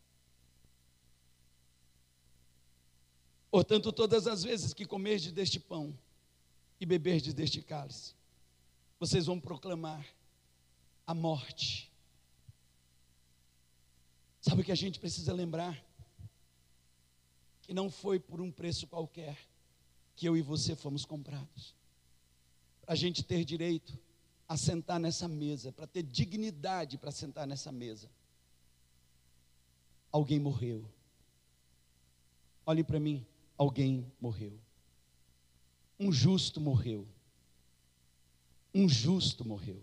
Portanto, 3.56 3.90
todas 3.94 4.28
as 4.28 4.44
vezes 4.44 4.74
que 4.74 4.86
comerdes 4.86 5.32
deste 5.32 5.62
pão 5.62 5.98
e 6.78 6.86
beberdes 6.86 7.34
deste 7.34 7.62
cálice, 7.62 8.14
vocês 9.00 9.28
vão 9.28 9.40
proclamar 9.40 10.06
a 11.08 11.14
morte. 11.14 11.90
Sabe 14.42 14.60
o 14.60 14.66
que 14.66 14.74
a 14.74 14.76
gente 14.76 15.00
precisa 15.00 15.32
lembrar? 15.32 15.82
Que 17.62 17.74
não 17.74 17.90
foi 17.90 18.20
por 18.20 18.42
um 18.42 18.52
preço 18.52 18.88
qualquer 18.88 19.38
que 20.18 20.28
eu 20.28 20.36
e 20.36 20.42
você 20.42 20.76
fomos 20.76 21.06
comprados. 21.06 21.74
Para 22.82 22.92
a 22.92 22.98
gente 22.98 23.24
ter 23.24 23.46
direito 23.46 23.98
a 24.50 24.58
sentar 24.58 25.00
nessa 25.00 25.30
mesa, 25.30 25.72
para 25.72 25.88
ter 25.88 26.04
dignidade 26.04 26.98
para 26.98 27.10
sentar 27.10 27.48
nessa 27.48 27.72
mesa 27.72 28.10
alguém 30.12 30.42
morreu. 30.42 30.84
Olhe 32.66 32.84
para 32.84 33.00
mim, 33.00 33.26
alguém 33.58 34.12
morreu. 34.20 34.60
Um 36.00 36.12
justo 36.12 36.60
morreu. 36.60 37.08
Um 38.74 38.88
justo 38.88 39.46
morreu. 39.48 39.82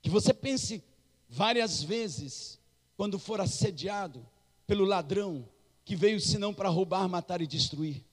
Que 0.00 0.10
você 0.10 0.32
pense 0.32 0.82
várias 1.28 1.82
vezes, 1.82 2.58
quando 2.96 3.18
for 3.18 3.40
assediado 3.40 4.26
pelo 4.66 4.84
ladrão 4.84 5.48
que 5.84 5.96
veio 5.96 6.20
senão 6.20 6.54
para 6.54 6.68
roubar, 6.68 7.08
matar 7.08 7.40
e 7.40 7.46
destruir. 7.46 8.04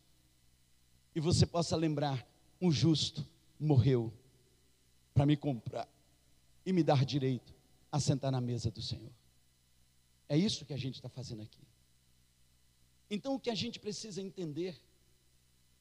E 1.15 1.19
você 1.19 1.45
possa 1.45 1.75
lembrar: 1.75 2.27
um 2.61 2.71
justo 2.71 3.25
morreu 3.59 4.11
para 5.13 5.25
me 5.25 5.37
comprar 5.37 5.87
e 6.65 6.73
me 6.73 6.83
dar 6.83 7.05
direito 7.05 7.53
a 7.91 7.99
sentar 7.99 8.31
na 8.31 8.41
mesa 8.41 8.69
do 8.69 8.81
Senhor. 8.81 9.11
É 10.27 10.37
isso 10.37 10.65
que 10.65 10.73
a 10.73 10.77
gente 10.77 10.95
está 10.95 11.09
fazendo 11.09 11.41
aqui. 11.41 11.68
Então, 13.09 13.35
o 13.35 13.39
que 13.39 13.49
a 13.49 13.55
gente 13.55 13.79
precisa 13.79 14.21
entender 14.21 14.79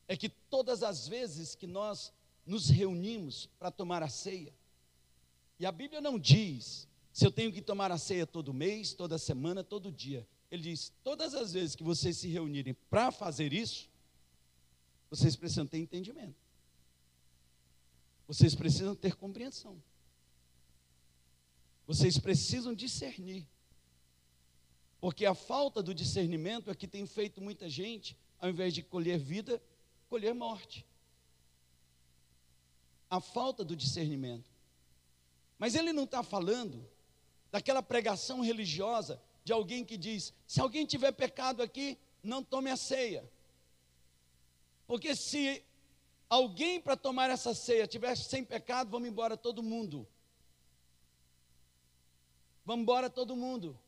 é 0.06 0.16
que 0.16 0.28
todas 0.28 0.82
as 0.82 1.06
vezes 1.06 1.54
que 1.54 1.66
nós 1.66 2.12
nos 2.46 2.70
reunimos 2.70 3.46
para 3.58 3.70
tomar 3.70 4.02
a 4.02 4.08
ceia, 4.08 4.54
e 5.58 5.66
a 5.66 5.72
Bíblia 5.72 6.00
não 6.00 6.18
diz 6.18 6.88
se 7.12 7.26
eu 7.26 7.32
tenho 7.32 7.52
que 7.52 7.60
tomar 7.60 7.90
a 7.90 7.98
ceia 7.98 8.26
todo 8.26 8.54
mês, 8.54 8.92
toda 8.92 9.18
semana, 9.18 9.64
todo 9.64 9.90
dia. 9.90 10.26
Ele 10.50 10.62
diz: 10.62 10.92
todas 11.02 11.34
as 11.34 11.52
vezes 11.52 11.74
que 11.74 11.82
vocês 11.82 12.16
se 12.16 12.28
reunirem 12.28 12.74
para 12.88 13.10
fazer 13.10 13.52
isso, 13.52 13.88
vocês 15.10 15.34
precisam 15.34 15.66
ter 15.66 15.78
entendimento. 15.78 16.36
Vocês 18.26 18.54
precisam 18.54 18.94
ter 18.94 19.16
compreensão. 19.16 19.82
Vocês 21.86 22.18
precisam 22.18 22.74
discernir. 22.74 23.46
Porque 25.00 25.24
a 25.24 25.34
falta 25.34 25.82
do 25.82 25.94
discernimento 25.94 26.70
é 26.70 26.74
que 26.74 26.88
tem 26.88 27.06
feito 27.06 27.40
muita 27.40 27.68
gente, 27.68 28.16
ao 28.40 28.50
invés 28.50 28.74
de 28.74 28.82
colher 28.82 29.18
vida, 29.18 29.62
colher 30.08 30.34
morte. 30.34 30.84
A 33.08 33.20
falta 33.20 33.64
do 33.64 33.76
discernimento. 33.76 34.50
Mas 35.58 35.74
ele 35.74 35.92
não 35.92 36.04
está 36.04 36.22
falando 36.22 36.86
daquela 37.50 37.82
pregação 37.82 38.40
religiosa 38.40 39.20
de 39.44 39.52
alguém 39.52 39.84
que 39.84 39.96
diz: 39.96 40.34
se 40.46 40.60
alguém 40.60 40.84
tiver 40.84 41.12
pecado 41.12 41.62
aqui, 41.62 41.96
não 42.22 42.42
tome 42.42 42.70
a 42.70 42.76
ceia. 42.76 43.28
Porque 44.86 45.14
se 45.14 45.62
alguém 46.28 46.80
para 46.80 46.96
tomar 46.96 47.30
essa 47.30 47.54
ceia 47.54 47.86
tivesse 47.86 48.24
sem 48.28 48.44
pecado, 48.44 48.90
vamos 48.90 49.08
embora 49.08 49.36
todo 49.36 49.62
mundo. 49.62 50.06
Vamos 52.64 52.82
embora 52.82 53.08
todo 53.08 53.36
mundo. 53.36 53.78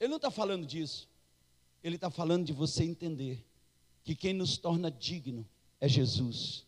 Ele 0.00 0.08
não 0.08 0.16
está 0.16 0.30
falando 0.30 0.66
disso. 0.66 1.06
Ele 1.84 1.96
está 1.96 2.10
falando 2.10 2.46
de 2.46 2.52
você 2.52 2.82
entender 2.82 3.44
que 4.02 4.14
quem 4.14 4.32
nos 4.32 4.56
torna 4.56 4.90
digno 4.90 5.46
é 5.78 5.86
Jesus. 5.86 6.64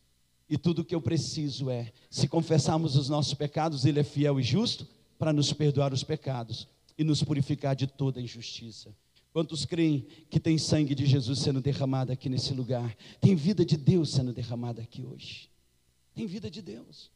E 0.49 0.59
tudo 0.59 0.83
o 0.83 0.85
que 0.85 0.95
eu 0.95 1.01
preciso 1.01 1.71
é, 1.71 1.93
se 2.11 2.29
confessarmos 2.29 2.95
os 2.95 3.09
nossos 3.09 3.33
pecados, 3.33 3.87
Ele 3.87 4.01
é 4.01 4.05
fiel 4.05 4.39
e 4.39 4.43
justo 4.43 4.87
para 5.19 5.33
nos 5.33 5.53
perdoar 5.53 5.95
os 5.95 6.05
pecados 6.05 6.69
e 6.99 7.03
nos 7.03 7.23
purificar 7.23 7.75
de 7.75 7.87
toda 7.87 8.21
injustiça. 8.21 8.95
Quantos 9.33 9.65
creem 9.65 10.07
que 10.29 10.39
tem 10.39 10.59
sangue 10.59 10.95
de 10.95 11.07
Jesus 11.07 11.39
sendo 11.39 11.61
derramado 11.61 12.13
aqui 12.13 12.29
nesse 12.29 12.53
lugar? 12.53 12.95
Tem 13.19 13.35
vida 13.35 13.65
de 13.65 13.79
Deus 13.79 14.11
sendo 14.11 14.31
derramada 14.31 14.83
aqui 14.83 15.03
hoje. 15.03 15.49
Tem 16.15 16.27
vida 16.27 16.51
de 16.51 16.61
Deus. 16.61 17.11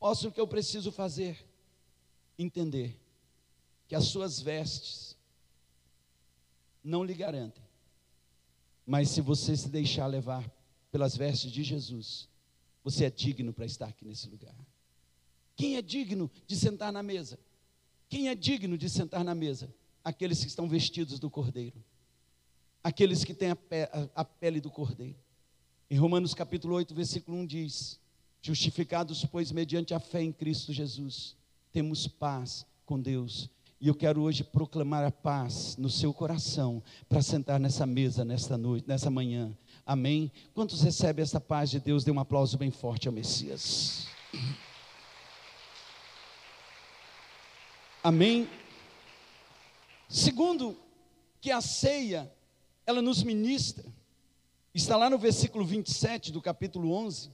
Posso 0.00 0.28
o 0.28 0.32
que 0.32 0.40
eu 0.40 0.48
preciso 0.48 0.90
fazer? 0.90 1.38
Entender 2.36 2.98
que 3.90 3.96
as 3.96 4.04
suas 4.04 4.40
vestes 4.40 5.16
não 6.82 7.02
lhe 7.02 7.12
garantem. 7.12 7.64
Mas 8.86 9.10
se 9.10 9.20
você 9.20 9.56
se 9.56 9.68
deixar 9.68 10.06
levar 10.06 10.48
pelas 10.92 11.16
vestes 11.16 11.50
de 11.50 11.64
Jesus, 11.64 12.28
você 12.84 13.06
é 13.06 13.10
digno 13.10 13.52
para 13.52 13.66
estar 13.66 13.88
aqui 13.88 14.04
nesse 14.04 14.28
lugar. 14.28 14.54
Quem 15.56 15.76
é 15.76 15.82
digno 15.82 16.30
de 16.46 16.54
sentar 16.54 16.92
na 16.92 17.02
mesa? 17.02 17.36
Quem 18.08 18.28
é 18.28 18.34
digno 18.36 18.78
de 18.78 18.88
sentar 18.88 19.24
na 19.24 19.34
mesa? 19.34 19.74
Aqueles 20.04 20.38
que 20.38 20.46
estão 20.46 20.68
vestidos 20.68 21.18
do 21.18 21.28
cordeiro, 21.28 21.84
aqueles 22.84 23.24
que 23.24 23.34
têm 23.34 23.50
a, 23.50 23.56
pe 23.56 23.88
a 24.14 24.24
pele 24.24 24.60
do 24.60 24.70
cordeiro. 24.70 25.18
Em 25.90 25.98
Romanos 25.98 26.32
capítulo 26.32 26.76
8, 26.76 26.94
versículo 26.94 27.36
1 27.38 27.46
diz: 27.46 28.00
Justificados, 28.40 29.24
pois, 29.24 29.50
mediante 29.50 29.92
a 29.94 29.98
fé 29.98 30.22
em 30.22 30.30
Cristo 30.30 30.72
Jesus, 30.72 31.36
temos 31.72 32.06
paz 32.06 32.64
com 32.86 33.00
Deus. 33.00 33.50
E 33.80 33.88
eu 33.88 33.94
quero 33.94 34.20
hoje 34.20 34.44
proclamar 34.44 35.06
a 35.06 35.10
paz 35.10 35.74
no 35.78 35.88
seu 35.88 36.12
coração 36.12 36.82
para 37.08 37.22
sentar 37.22 37.58
nessa 37.58 37.86
mesa 37.86 38.26
nesta 38.26 38.58
noite, 38.58 38.86
nessa 38.86 39.10
manhã. 39.10 39.56
Amém? 39.86 40.30
Quantos 40.52 40.82
recebem 40.82 41.22
essa 41.22 41.40
paz 41.40 41.70
de 41.70 41.80
Deus? 41.80 42.04
Dê 42.04 42.10
um 42.10 42.20
aplauso 42.20 42.58
bem 42.58 42.70
forte 42.70 43.08
ao 43.08 43.14
Messias. 43.14 44.06
Amém? 48.04 48.46
Segundo, 50.10 50.76
que 51.40 51.50
a 51.50 51.62
ceia, 51.62 52.30
ela 52.86 53.00
nos 53.00 53.22
ministra. 53.22 53.86
Está 54.74 54.94
lá 54.94 55.08
no 55.08 55.16
versículo 55.16 55.64
27 55.64 56.30
do 56.32 56.42
capítulo 56.42 56.92
11. 56.92 57.30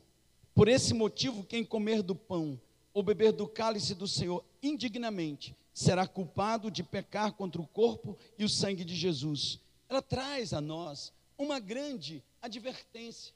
Por 0.54 0.68
esse 0.68 0.94
motivo, 0.94 1.42
quem 1.42 1.64
comer 1.64 2.02
do 2.02 2.14
pão 2.14 2.60
ou 2.94 3.02
beber 3.02 3.32
do 3.32 3.48
cálice 3.48 3.96
do 3.96 4.06
Senhor 4.06 4.44
indignamente 4.62 5.52
será 5.76 6.06
culpado 6.06 6.70
de 6.70 6.82
pecar 6.82 7.34
contra 7.34 7.60
o 7.60 7.66
corpo 7.66 8.18
e 8.38 8.44
o 8.44 8.48
sangue 8.48 8.82
de 8.82 8.96
Jesus. 8.96 9.60
Ela 9.90 10.00
traz 10.00 10.54
a 10.54 10.60
nós 10.60 11.12
uma 11.36 11.60
grande 11.60 12.24
advertência. 12.40 13.34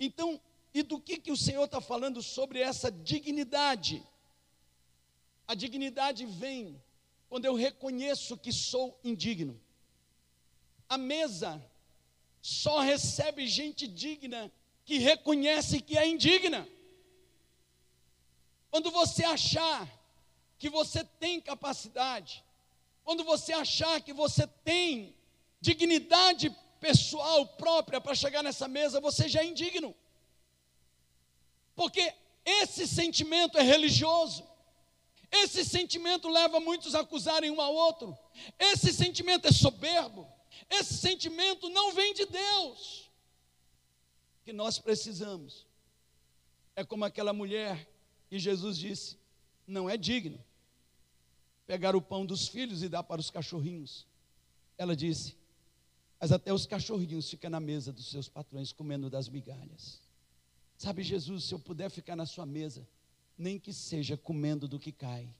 Então, 0.00 0.40
e 0.74 0.82
do 0.82 1.00
que, 1.00 1.18
que 1.18 1.30
o 1.30 1.36
Senhor 1.36 1.66
está 1.66 1.80
falando 1.80 2.20
sobre 2.20 2.58
essa 2.58 2.90
dignidade? 2.90 4.04
A 5.46 5.54
dignidade 5.54 6.26
vem 6.26 6.82
quando 7.28 7.44
eu 7.44 7.54
reconheço 7.54 8.36
que 8.36 8.52
sou 8.52 8.98
indigno. 9.04 9.56
A 10.88 10.98
mesa 10.98 11.64
só 12.42 12.80
recebe 12.80 13.46
gente 13.46 13.86
digna 13.86 14.50
que 14.84 14.98
reconhece 14.98 15.80
que 15.80 15.96
é 15.96 16.08
indigna. 16.08 16.66
Quando 18.68 18.90
você 18.90 19.22
achar 19.22 19.99
que 20.60 20.68
você 20.68 21.02
tem 21.02 21.40
capacidade, 21.40 22.44
quando 23.02 23.24
você 23.24 23.50
achar 23.54 23.98
que 24.02 24.12
você 24.12 24.46
tem 24.62 25.16
dignidade 25.58 26.54
pessoal 26.78 27.46
própria 27.46 27.98
para 27.98 28.14
chegar 28.14 28.42
nessa 28.42 28.68
mesa, 28.68 29.00
você 29.00 29.26
já 29.26 29.40
é 29.40 29.46
indigno. 29.46 29.96
Porque 31.74 32.14
esse 32.44 32.86
sentimento 32.86 33.56
é 33.56 33.62
religioso. 33.62 34.46
Esse 35.32 35.64
sentimento 35.64 36.28
leva 36.28 36.60
muitos 36.60 36.94
a 36.94 37.00
acusarem 37.00 37.50
um 37.50 37.60
ao 37.60 37.74
outro. 37.74 38.16
Esse 38.58 38.92
sentimento 38.92 39.48
é 39.48 39.52
soberbo. 39.52 40.30
Esse 40.68 40.92
sentimento 40.92 41.70
não 41.70 41.92
vem 41.92 42.12
de 42.12 42.26
Deus. 42.26 43.10
O 44.40 44.44
que 44.44 44.52
nós 44.52 44.78
precisamos 44.78 45.66
é 46.76 46.84
como 46.84 47.06
aquela 47.06 47.32
mulher 47.32 47.88
que 48.28 48.38
Jesus 48.38 48.76
disse: 48.76 49.18
não 49.66 49.88
é 49.88 49.96
digno 49.96 50.44
pegar 51.70 51.94
o 51.94 52.02
pão 52.02 52.26
dos 52.26 52.48
filhos 52.48 52.82
e 52.82 52.88
dar 52.88 53.04
para 53.04 53.20
os 53.20 53.30
cachorrinhos. 53.30 54.04
Ela 54.76 54.96
disse: 54.96 55.36
mas 56.18 56.32
até 56.32 56.52
os 56.52 56.66
cachorrinhos 56.66 57.30
ficam 57.30 57.48
na 57.48 57.60
mesa 57.60 57.92
dos 57.92 58.10
seus 58.10 58.28
patrões 58.28 58.72
comendo 58.72 59.08
das 59.08 59.28
migalhas. 59.28 60.00
Sabe, 60.76 61.04
Jesus, 61.04 61.44
se 61.44 61.54
eu 61.54 61.60
puder 61.60 61.88
ficar 61.88 62.16
na 62.16 62.26
sua 62.26 62.44
mesa, 62.44 62.84
nem 63.38 63.56
que 63.56 63.72
seja 63.72 64.16
comendo 64.16 64.66
do 64.66 64.80
que 64.80 64.90
cai, 64.90 65.32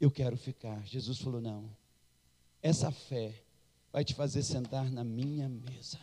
eu 0.00 0.08
quero 0.08 0.36
ficar. 0.36 0.86
Jesus 0.86 1.18
falou: 1.18 1.40
não, 1.40 1.68
essa 2.62 2.92
fé 2.92 3.42
vai 3.92 4.04
te 4.04 4.14
fazer 4.14 4.44
sentar 4.44 4.88
na 4.88 5.02
minha 5.02 5.48
mesa. 5.48 5.98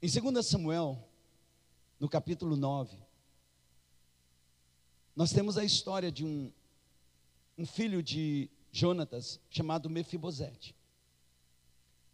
Em 0.00 0.08
2 0.08 0.46
Samuel, 0.46 0.96
no 1.98 2.08
capítulo 2.08 2.54
9, 2.54 3.09
nós 5.20 5.32
temos 5.34 5.58
a 5.58 5.64
história 5.66 6.10
de 6.10 6.24
um, 6.24 6.50
um 7.58 7.66
filho 7.66 8.02
de 8.02 8.48
Jonatas 8.72 9.38
chamado 9.50 9.90
Mefibosete. 9.90 10.74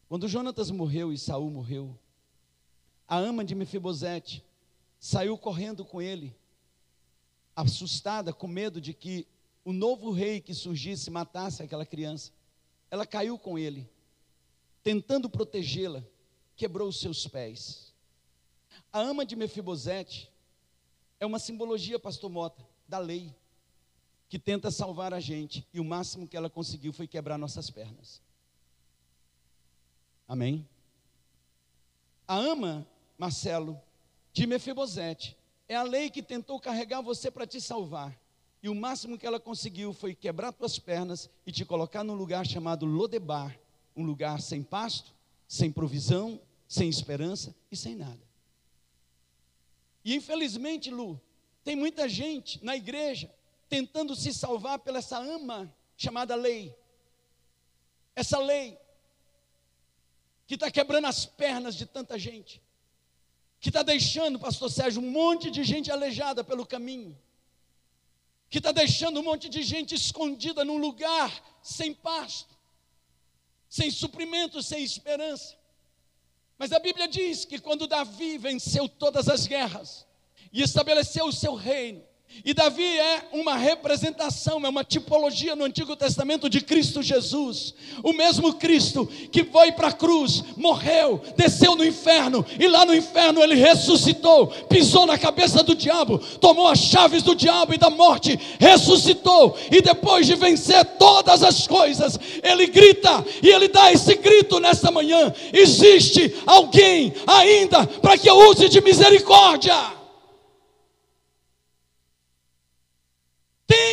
Quando 0.08 0.26
Jonatas 0.26 0.72
morreu 0.72 1.12
e 1.12 1.16
Saul 1.16 1.48
morreu, 1.48 1.96
a 3.06 3.16
ama 3.16 3.44
de 3.44 3.54
Mefibosete 3.54 4.44
saiu 4.98 5.38
correndo 5.38 5.84
com 5.84 6.02
ele, 6.02 6.34
assustada, 7.54 8.32
com 8.32 8.48
medo 8.48 8.80
de 8.80 8.92
que 8.92 9.24
o 9.64 9.72
novo 9.72 10.10
rei 10.10 10.40
que 10.40 10.52
surgisse 10.52 11.08
matasse 11.08 11.62
aquela 11.62 11.86
criança. 11.86 12.32
Ela 12.90 13.06
caiu 13.06 13.38
com 13.38 13.56
ele, 13.56 13.88
tentando 14.82 15.30
protegê-la, 15.30 16.02
quebrou 16.56 16.88
os 16.88 16.98
seus 16.98 17.24
pés. 17.28 17.94
A 18.92 18.98
ama 18.98 19.24
de 19.24 19.36
Mefibosete 19.36 20.28
é 21.20 21.24
uma 21.24 21.38
simbologia, 21.38 22.00
pastor 22.00 22.28
Mota, 22.28 22.66
da 22.88 22.98
lei, 22.98 23.34
que 24.28 24.38
tenta 24.38 24.70
salvar 24.70 25.14
a 25.14 25.20
gente, 25.20 25.66
e 25.72 25.80
o 25.80 25.84
máximo 25.84 26.26
que 26.26 26.36
ela 26.36 26.50
conseguiu 26.50 26.92
foi 26.92 27.06
quebrar 27.06 27.38
nossas 27.38 27.70
pernas. 27.70 28.20
Amém? 30.28 30.66
A 32.26 32.36
ama, 32.36 32.86
Marcelo, 33.16 33.80
de 34.32 34.46
Mefibosete, 34.46 35.36
é 35.68 35.76
a 35.76 35.82
lei 35.82 36.10
que 36.10 36.22
tentou 36.22 36.60
carregar 36.60 37.00
você 37.00 37.30
para 37.30 37.46
te 37.46 37.60
salvar. 37.60 38.16
E 38.62 38.68
o 38.68 38.74
máximo 38.74 39.16
que 39.16 39.26
ela 39.26 39.38
conseguiu 39.38 39.92
foi 39.92 40.14
quebrar 40.14 40.52
tuas 40.52 40.78
pernas 40.78 41.30
e 41.46 41.52
te 41.52 41.64
colocar 41.64 42.02
num 42.02 42.14
lugar 42.14 42.44
chamado 42.44 42.84
Lodebar, 42.84 43.56
um 43.96 44.04
lugar 44.04 44.40
sem 44.40 44.62
pasto, 44.62 45.12
sem 45.46 45.70
provisão, 45.70 46.40
sem 46.66 46.88
esperança 46.88 47.54
e 47.70 47.76
sem 47.76 47.94
nada. 47.94 48.20
E 50.04 50.14
infelizmente, 50.14 50.90
Lu, 50.90 51.20
tem 51.66 51.74
muita 51.74 52.08
gente 52.08 52.64
na 52.64 52.76
igreja 52.76 53.28
tentando 53.68 54.14
se 54.14 54.32
salvar 54.32 54.78
pela 54.78 55.00
essa 55.00 55.18
ama 55.18 55.74
chamada 55.96 56.36
lei. 56.36 56.72
Essa 58.14 58.38
lei 58.38 58.78
que 60.46 60.54
está 60.54 60.70
quebrando 60.70 61.08
as 61.08 61.26
pernas 61.26 61.74
de 61.74 61.84
tanta 61.84 62.16
gente, 62.16 62.62
que 63.58 63.68
está 63.68 63.82
deixando, 63.82 64.38
pastor 64.38 64.70
Sérgio, 64.70 65.02
um 65.02 65.10
monte 65.10 65.50
de 65.50 65.64
gente 65.64 65.90
aleijada 65.90 66.44
pelo 66.44 66.64
caminho, 66.64 67.18
que 68.48 68.58
está 68.58 68.70
deixando 68.70 69.18
um 69.18 69.24
monte 69.24 69.48
de 69.48 69.64
gente 69.64 69.92
escondida 69.92 70.64
num 70.64 70.78
lugar 70.78 71.32
sem 71.64 71.92
pasto, 71.92 72.56
sem 73.68 73.90
suprimento, 73.90 74.62
sem 74.62 74.84
esperança. 74.84 75.58
Mas 76.56 76.70
a 76.70 76.78
Bíblia 76.78 77.08
diz 77.08 77.44
que 77.44 77.58
quando 77.58 77.88
Davi 77.88 78.38
venceu 78.38 78.88
todas 78.88 79.28
as 79.28 79.48
guerras 79.48 80.06
e 80.52 80.62
estabeleceu 80.62 81.26
o 81.26 81.32
seu 81.32 81.54
reino, 81.54 82.02
e 82.44 82.52
Davi 82.52 82.98
é 82.98 83.28
uma 83.32 83.56
representação, 83.56 84.60
é 84.64 84.68
uma 84.68 84.84
tipologia 84.84 85.56
no 85.56 85.64
Antigo 85.64 85.96
Testamento 85.96 86.50
de 86.50 86.60
Cristo 86.60 87.02
Jesus. 87.02 87.74
O 88.02 88.12
mesmo 88.12 88.54
Cristo 88.54 89.06
que 89.32 89.42
foi 89.44 89.72
para 89.72 89.88
a 89.88 89.92
cruz, 89.92 90.44
morreu, 90.56 91.20
desceu 91.36 91.74
no 91.74 91.84
inferno, 91.84 92.44
e 92.58 92.68
lá 92.68 92.84
no 92.84 92.94
inferno 92.94 93.42
ele 93.42 93.54
ressuscitou, 93.54 94.48
pisou 94.68 95.06
na 95.06 95.18
cabeça 95.18 95.62
do 95.62 95.74
diabo, 95.74 96.18
tomou 96.40 96.68
as 96.68 96.78
chaves 96.78 97.22
do 97.22 97.34
diabo 97.34 97.74
e 97.74 97.78
da 97.78 97.90
morte, 97.90 98.38
ressuscitou, 98.60 99.56
e 99.70 99.80
depois 99.80 100.26
de 100.26 100.34
vencer 100.34 100.84
todas 100.98 101.42
as 101.42 101.66
coisas, 101.66 102.18
ele 102.42 102.66
grita, 102.66 103.24
e 103.42 103.48
ele 103.48 103.68
dá 103.68 103.90
esse 103.90 104.14
grito 104.14 104.60
nesta 104.60 104.90
manhã: 104.90 105.32
existe 105.52 106.34
alguém 106.46 107.14
ainda 107.26 107.86
para 107.86 108.18
que 108.18 108.28
eu 108.28 108.36
use 108.50 108.68
de 108.68 108.80
misericórdia. 108.80 109.95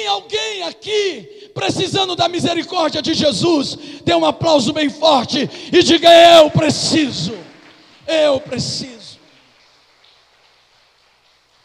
Tem 0.03 0.09
alguém 0.09 0.63
aqui 0.63 1.49
precisando 1.53 2.13
da 2.13 2.27
misericórdia 2.27 3.01
de 3.01 3.13
Jesus? 3.13 4.01
Dê 4.03 4.13
um 4.13 4.25
aplauso 4.25 4.73
bem 4.73 4.89
forte 4.89 5.49
e 5.71 5.81
diga: 5.81 6.09
Eu 6.11 6.51
preciso. 6.51 7.31
Eu 8.05 8.41
preciso. 8.41 9.17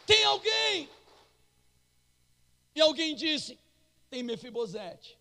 Tem 0.06 0.22
alguém? 0.22 0.88
E 2.76 2.80
alguém 2.80 3.16
disse: 3.16 3.58
Tem 4.08 4.22
Mefibosete. 4.22 5.18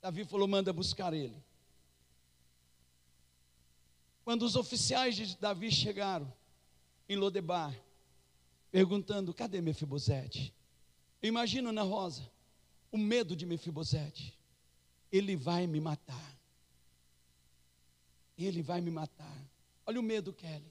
Davi 0.00 0.24
falou: 0.24 0.46
Manda 0.46 0.72
buscar 0.72 1.12
ele. 1.12 1.42
Quando 4.24 4.42
os 4.42 4.54
oficiais 4.54 5.16
de 5.16 5.36
Davi 5.38 5.72
chegaram 5.72 6.32
em 7.08 7.16
Lodebar, 7.16 7.74
perguntando: 8.70 9.34
Cadê 9.34 9.60
Mefibosete? 9.60 10.54
Eu 11.24 11.28
imagino 11.28 11.72
na 11.72 11.80
Rosa 11.80 12.30
o 12.92 12.98
medo 12.98 13.34
de 13.34 13.46
Mefibosete. 13.46 14.38
Ele 15.10 15.34
vai 15.34 15.66
me 15.66 15.80
matar. 15.80 16.38
Ele 18.36 18.60
vai 18.60 18.82
me 18.82 18.90
matar. 18.90 19.34
Olha 19.86 19.98
o 19.98 20.02
medo, 20.02 20.34
Kelly. 20.34 20.70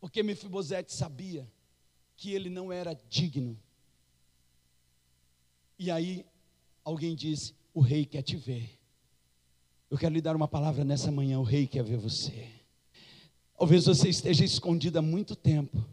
Porque 0.00 0.22
Mefibosete 0.22 0.90
sabia 0.94 1.46
que 2.16 2.32
ele 2.32 2.48
não 2.48 2.72
era 2.72 2.94
digno. 3.10 3.60
E 5.78 5.90
aí 5.90 6.24
alguém 6.82 7.14
disse: 7.14 7.54
O 7.74 7.82
rei 7.82 8.06
quer 8.06 8.22
te 8.22 8.38
ver. 8.38 8.70
Eu 9.90 9.98
quero 9.98 10.14
lhe 10.14 10.22
dar 10.22 10.34
uma 10.34 10.48
palavra 10.48 10.82
nessa 10.82 11.12
manhã: 11.12 11.38
o 11.40 11.44
rei 11.44 11.66
quer 11.66 11.84
ver 11.84 11.98
você. 11.98 12.50
Talvez 13.54 13.84
você 13.84 14.08
esteja 14.08 14.46
escondido 14.46 14.98
há 14.98 15.02
muito 15.02 15.36
tempo, 15.36 15.84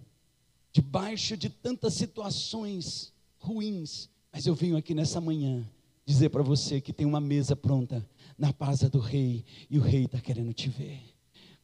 debaixo 0.72 1.36
de 1.36 1.50
tantas 1.50 1.94
situações 1.96 3.14
ruins, 3.46 4.10
mas 4.32 4.46
eu 4.46 4.56
venho 4.56 4.76
aqui 4.76 4.94
nessa 4.94 5.22
manhã 5.22 5.66
dizer 6.06 6.30
para 6.30 6.44
você 6.44 6.82
que 6.82 6.94
tem 6.94 7.06
uma 7.06 7.22
mesa 7.22 7.56
pronta 7.56 8.08
na 8.38 8.52
casa 8.52 8.90
do 8.90 9.00
rei 9.00 9.46
e 9.70 9.78
o 9.78 9.82
rei 9.82 10.06
está 10.06 10.20
querendo 10.20 10.54
te 10.54 10.70
ver. 10.70 11.02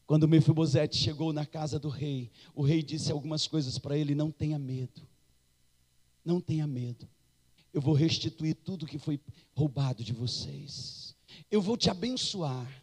Quando 0.06 0.28
Mefibosete 0.28 0.98
chegou 0.98 1.32
na 1.32 1.46
casa 1.46 1.80
do 1.80 1.89
rei, 1.89 2.32
o 2.54 2.62
rei 2.63 2.82
disse 2.84 3.12
algumas 3.12 3.48
coisas 3.48 3.78
para 3.78 3.98
ele: 3.98 4.15
não 4.15 4.30
tenha 4.32 4.60
medo, 4.60 5.02
não 6.24 6.39
tenha 6.39 6.67
medo, 6.67 7.08
eu 7.74 7.82
vou 7.82 7.94
restituir 7.94 8.56
tudo 8.56 8.86
que 8.86 9.00
foi 9.00 9.20
roubado 9.54 10.04
de 10.04 10.13
vocês, 10.13 11.15
eu 11.50 11.62
vou 11.62 11.78
te 11.78 11.89
abençoar 11.89 12.82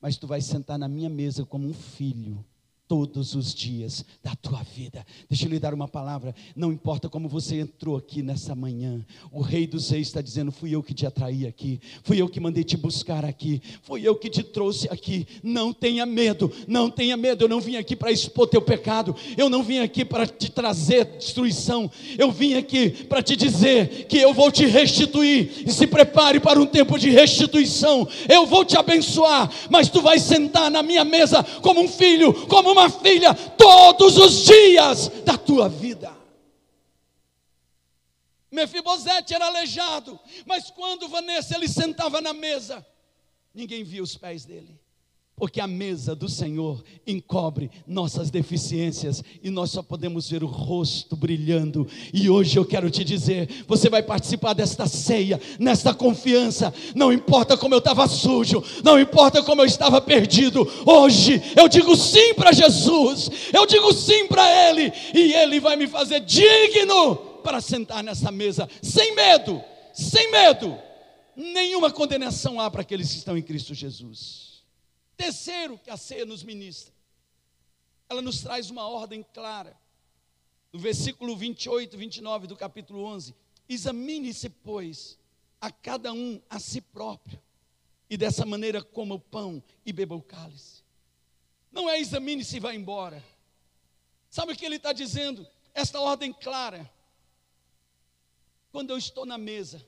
mas 0.00 0.16
tu 0.16 0.26
vais 0.26 0.44
sentar 0.44 0.78
na 0.78 0.88
minha 0.88 1.08
mesa 1.08 1.44
como 1.44 1.68
um 1.68 1.74
filho 1.74 2.44
todos 2.88 3.34
os 3.34 3.54
dias 3.54 4.04
da 4.24 4.34
tua 4.34 4.62
vida. 4.62 5.04
Deixa 5.28 5.44
eu 5.44 5.50
lhe 5.50 5.58
dar 5.58 5.74
uma 5.74 5.86
palavra. 5.86 6.34
Não 6.56 6.72
importa 6.72 7.08
como 7.08 7.28
você 7.28 7.60
entrou 7.60 7.96
aqui 7.96 8.22
nessa 8.22 8.54
manhã, 8.54 9.04
o 9.30 9.42
Rei 9.42 9.66
dos 9.66 9.90
Reis 9.90 10.08
está 10.08 10.22
dizendo: 10.22 10.50
fui 10.50 10.74
eu 10.74 10.82
que 10.82 10.94
te 10.94 11.06
atraí 11.06 11.46
aqui, 11.46 11.80
fui 12.02 12.20
eu 12.20 12.28
que 12.28 12.40
mandei 12.40 12.64
te 12.64 12.76
buscar 12.76 13.24
aqui, 13.26 13.60
fui 13.82 14.08
eu 14.08 14.16
que 14.16 14.30
te 14.30 14.42
trouxe 14.42 14.88
aqui. 14.88 15.26
Não 15.42 15.72
tenha 15.72 16.06
medo, 16.06 16.50
não 16.66 16.90
tenha 16.90 17.16
medo. 17.16 17.44
Eu 17.44 17.48
não 17.48 17.60
vim 17.60 17.76
aqui 17.76 17.94
para 17.94 18.10
expor 18.10 18.48
teu 18.48 18.62
pecado, 18.62 19.14
eu 19.36 19.50
não 19.50 19.62
vim 19.62 19.80
aqui 19.80 20.04
para 20.04 20.26
te 20.26 20.50
trazer 20.50 21.04
destruição, 21.18 21.90
eu 22.16 22.32
vim 22.32 22.54
aqui 22.54 22.90
para 23.04 23.22
te 23.22 23.36
dizer 23.36 24.06
que 24.06 24.16
eu 24.16 24.32
vou 24.32 24.50
te 24.50 24.64
restituir. 24.64 25.64
E 25.66 25.70
se 25.70 25.86
prepare 25.86 26.40
para 26.40 26.58
um 26.58 26.66
tempo 26.66 26.98
de 26.98 27.10
restituição. 27.10 28.08
Eu 28.28 28.46
vou 28.46 28.64
te 28.64 28.78
abençoar, 28.78 29.50
mas 29.68 29.90
tu 29.90 30.00
vais 30.00 30.22
sentar 30.22 30.70
na 30.70 30.82
minha 30.82 31.04
mesa 31.04 31.42
como 31.60 31.82
um 31.82 31.88
filho, 31.88 32.32
como 32.46 32.70
uma 32.70 32.77
uma 32.78 32.90
filha 32.90 33.34
todos 33.34 34.16
os 34.16 34.44
dias 34.44 35.08
da 35.24 35.36
tua 35.36 35.68
vida. 35.68 36.16
Mefibosete 38.50 39.34
era 39.34 39.46
aleijado, 39.46 40.18
mas 40.46 40.70
quando 40.70 41.08
Vanessa 41.08 41.54
ele 41.54 41.68
sentava 41.68 42.20
na 42.20 42.32
mesa, 42.32 42.84
ninguém 43.52 43.84
via 43.84 44.02
os 44.02 44.16
pés 44.16 44.44
dele 44.44 44.78
porque 45.38 45.60
a 45.60 45.66
mesa 45.66 46.14
do 46.14 46.28
Senhor 46.28 46.82
encobre 47.06 47.70
nossas 47.86 48.30
deficiências 48.30 49.22
e 49.42 49.50
nós 49.50 49.70
só 49.70 49.82
podemos 49.82 50.28
ver 50.28 50.42
o 50.42 50.46
rosto 50.46 51.14
brilhando. 51.14 51.86
E 52.12 52.28
hoje 52.28 52.58
eu 52.58 52.64
quero 52.64 52.90
te 52.90 53.04
dizer: 53.04 53.64
você 53.66 53.88
vai 53.88 54.02
participar 54.02 54.52
desta 54.52 54.86
ceia, 54.86 55.40
nesta 55.58 55.94
confiança. 55.94 56.74
Não 56.94 57.12
importa 57.12 57.56
como 57.56 57.74
eu 57.74 57.78
estava 57.78 58.08
sujo, 58.08 58.62
não 58.82 58.98
importa 58.98 59.42
como 59.42 59.62
eu 59.62 59.66
estava 59.66 60.00
perdido. 60.00 60.68
Hoje 60.84 61.40
eu 61.56 61.68
digo 61.68 61.94
sim 61.96 62.34
para 62.34 62.52
Jesus, 62.52 63.30
eu 63.52 63.64
digo 63.64 63.92
sim 63.92 64.26
para 64.26 64.68
Ele, 64.68 64.92
e 65.14 65.32
Ele 65.34 65.60
vai 65.60 65.76
me 65.76 65.86
fazer 65.86 66.20
digno 66.20 67.16
para 67.44 67.60
sentar 67.60 68.02
nessa 68.02 68.32
mesa, 68.32 68.68
sem 68.82 69.14
medo, 69.14 69.62
sem 69.94 70.30
medo. 70.32 70.76
Nenhuma 71.36 71.92
condenação 71.92 72.60
há 72.60 72.68
para 72.68 72.82
aqueles 72.82 73.10
que 73.10 73.18
estão 73.18 73.38
em 73.38 73.42
Cristo 73.42 73.72
Jesus. 73.72 74.47
Terceiro, 75.18 75.76
que 75.76 75.90
a 75.90 75.96
ceia 75.96 76.24
nos 76.24 76.44
ministra, 76.44 76.94
ela 78.08 78.22
nos 78.22 78.40
traz 78.40 78.70
uma 78.70 78.86
ordem 78.86 79.24
clara. 79.34 79.76
No 80.72 80.78
versículo 80.78 81.36
28, 81.36 81.98
29 81.98 82.46
do 82.46 82.56
capítulo 82.56 83.02
11: 83.02 83.34
Examine-se, 83.68 84.48
pois, 84.48 85.18
a 85.60 85.72
cada 85.72 86.12
um 86.12 86.40
a 86.48 86.60
si 86.60 86.80
próprio, 86.80 87.42
e 88.08 88.16
dessa 88.16 88.46
maneira 88.46 88.80
coma 88.80 89.16
o 89.16 89.20
pão 89.20 89.60
e 89.84 89.92
beba 89.92 90.14
o 90.14 90.22
cálice. 90.22 90.84
Não 91.72 91.90
é 91.90 91.98
examine-se 91.98 92.56
e 92.56 92.60
vá 92.60 92.72
embora. 92.72 93.22
Sabe 94.30 94.52
o 94.52 94.56
que 94.56 94.64
ele 94.64 94.76
está 94.76 94.92
dizendo? 94.92 95.44
Esta 95.74 96.00
ordem 96.00 96.32
clara. 96.32 96.88
Quando 98.70 98.90
eu 98.90 98.96
estou 98.96 99.26
na 99.26 99.36
mesa, 99.36 99.84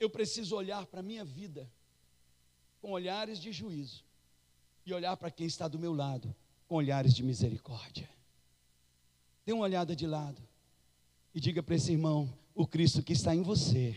eu 0.00 0.10
preciso 0.10 0.56
olhar 0.56 0.84
para 0.86 0.98
a 0.98 1.02
minha 1.02 1.24
vida 1.24 1.70
com 2.80 2.90
olhares 2.90 3.38
de 3.38 3.52
juízo 3.52 4.07
e 4.90 4.94
olhar 4.94 5.16
para 5.16 5.30
quem 5.30 5.46
está 5.46 5.68
do 5.68 5.78
meu 5.78 5.92
lado 5.92 6.34
com 6.66 6.76
olhares 6.76 7.14
de 7.14 7.22
misericórdia. 7.22 8.08
Dê 9.44 9.52
uma 9.52 9.64
olhada 9.64 9.94
de 9.94 10.06
lado 10.06 10.40
e 11.34 11.40
diga 11.40 11.62
para 11.62 11.74
esse 11.74 11.92
irmão: 11.92 12.32
o 12.54 12.66
Cristo 12.66 13.02
que 13.02 13.12
está 13.12 13.34
em 13.34 13.42
você, 13.42 13.94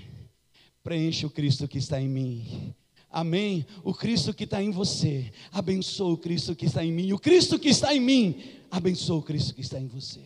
preenche 0.83 1.25
o 1.25 1.29
Cristo 1.29 1.67
que 1.67 1.77
está 1.77 1.99
em 1.99 2.07
mim. 2.07 2.75
Amém? 3.09 3.65
O 3.83 3.93
Cristo 3.93 4.33
que 4.33 4.45
está 4.45 4.63
em 4.63 4.71
você, 4.71 5.33
abençoa 5.51 6.13
o 6.13 6.17
Cristo 6.17 6.55
que 6.55 6.65
está 6.65 6.83
em 6.83 6.91
mim. 6.91 7.11
O 7.11 7.19
Cristo 7.19 7.59
que 7.59 7.67
está 7.69 7.93
em 7.93 7.99
mim, 7.99 8.41
abençoa 8.69 9.17
o 9.17 9.23
Cristo 9.23 9.53
que 9.53 9.61
está 9.61 9.77
em 9.77 9.87
você. 9.87 10.23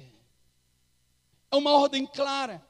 É 1.52 1.56
uma 1.56 1.72
ordem 1.72 2.06
clara 2.06 2.64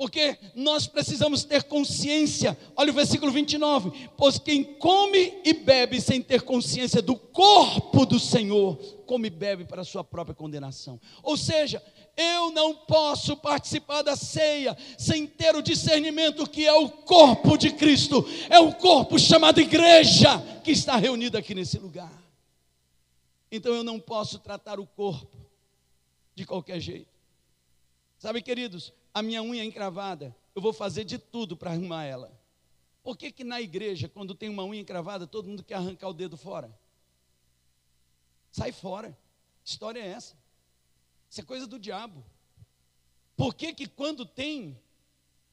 porque 0.00 0.38
nós 0.54 0.86
precisamos 0.86 1.44
ter 1.44 1.64
consciência. 1.64 2.56
Olha 2.74 2.90
o 2.90 2.94
versículo 2.94 3.30
29. 3.30 4.08
Pois 4.16 4.38
quem 4.38 4.64
come 4.64 5.38
e 5.44 5.52
bebe 5.52 6.00
sem 6.00 6.22
ter 6.22 6.40
consciência 6.40 7.02
do 7.02 7.14
corpo 7.14 8.06
do 8.06 8.18
Senhor, 8.18 8.78
come 9.04 9.26
e 9.26 9.30
bebe 9.30 9.66
para 9.66 9.82
a 9.82 9.84
sua 9.84 10.02
própria 10.02 10.34
condenação. 10.34 10.98
Ou 11.22 11.36
seja, 11.36 11.84
eu 12.16 12.50
não 12.50 12.74
posso 12.74 13.36
participar 13.36 14.00
da 14.00 14.16
ceia 14.16 14.74
sem 14.96 15.26
ter 15.26 15.54
o 15.54 15.60
discernimento 15.60 16.48
que 16.48 16.66
é 16.66 16.72
o 16.72 16.88
corpo 16.88 17.58
de 17.58 17.70
Cristo, 17.70 18.26
é 18.48 18.58
o 18.58 18.72
corpo 18.72 19.18
chamado 19.18 19.60
igreja 19.60 20.40
que 20.64 20.70
está 20.70 20.96
reunido 20.96 21.36
aqui 21.36 21.54
nesse 21.54 21.76
lugar. 21.76 22.10
Então 23.52 23.74
eu 23.74 23.84
não 23.84 24.00
posso 24.00 24.38
tratar 24.38 24.80
o 24.80 24.86
corpo 24.86 25.36
de 26.34 26.46
qualquer 26.46 26.80
jeito. 26.80 27.10
Sabe, 28.18 28.40
queridos, 28.40 28.94
a 29.12 29.22
minha 29.22 29.42
unha 29.42 29.64
encravada, 29.64 30.34
eu 30.54 30.62
vou 30.62 30.72
fazer 30.72 31.04
de 31.04 31.18
tudo 31.18 31.56
para 31.56 31.70
arrumar 31.70 32.04
ela. 32.04 32.38
Por 33.02 33.16
que, 33.16 33.32
que 33.32 33.44
na 33.44 33.60
igreja, 33.60 34.08
quando 34.08 34.34
tem 34.34 34.48
uma 34.48 34.64
unha 34.64 34.80
encravada, 34.80 35.26
todo 35.26 35.48
mundo 35.48 35.64
quer 35.64 35.74
arrancar 35.74 36.08
o 36.08 36.14
dedo 36.14 36.36
fora? 36.36 36.70
Sai 38.52 38.72
fora. 38.72 39.16
História 39.64 40.00
é 40.00 40.08
essa. 40.08 40.36
Isso 41.28 41.40
é 41.40 41.44
coisa 41.44 41.66
do 41.66 41.78
diabo. 41.78 42.24
Por 43.36 43.54
que, 43.54 43.72
que 43.72 43.86
quando 43.86 44.26
tem 44.26 44.78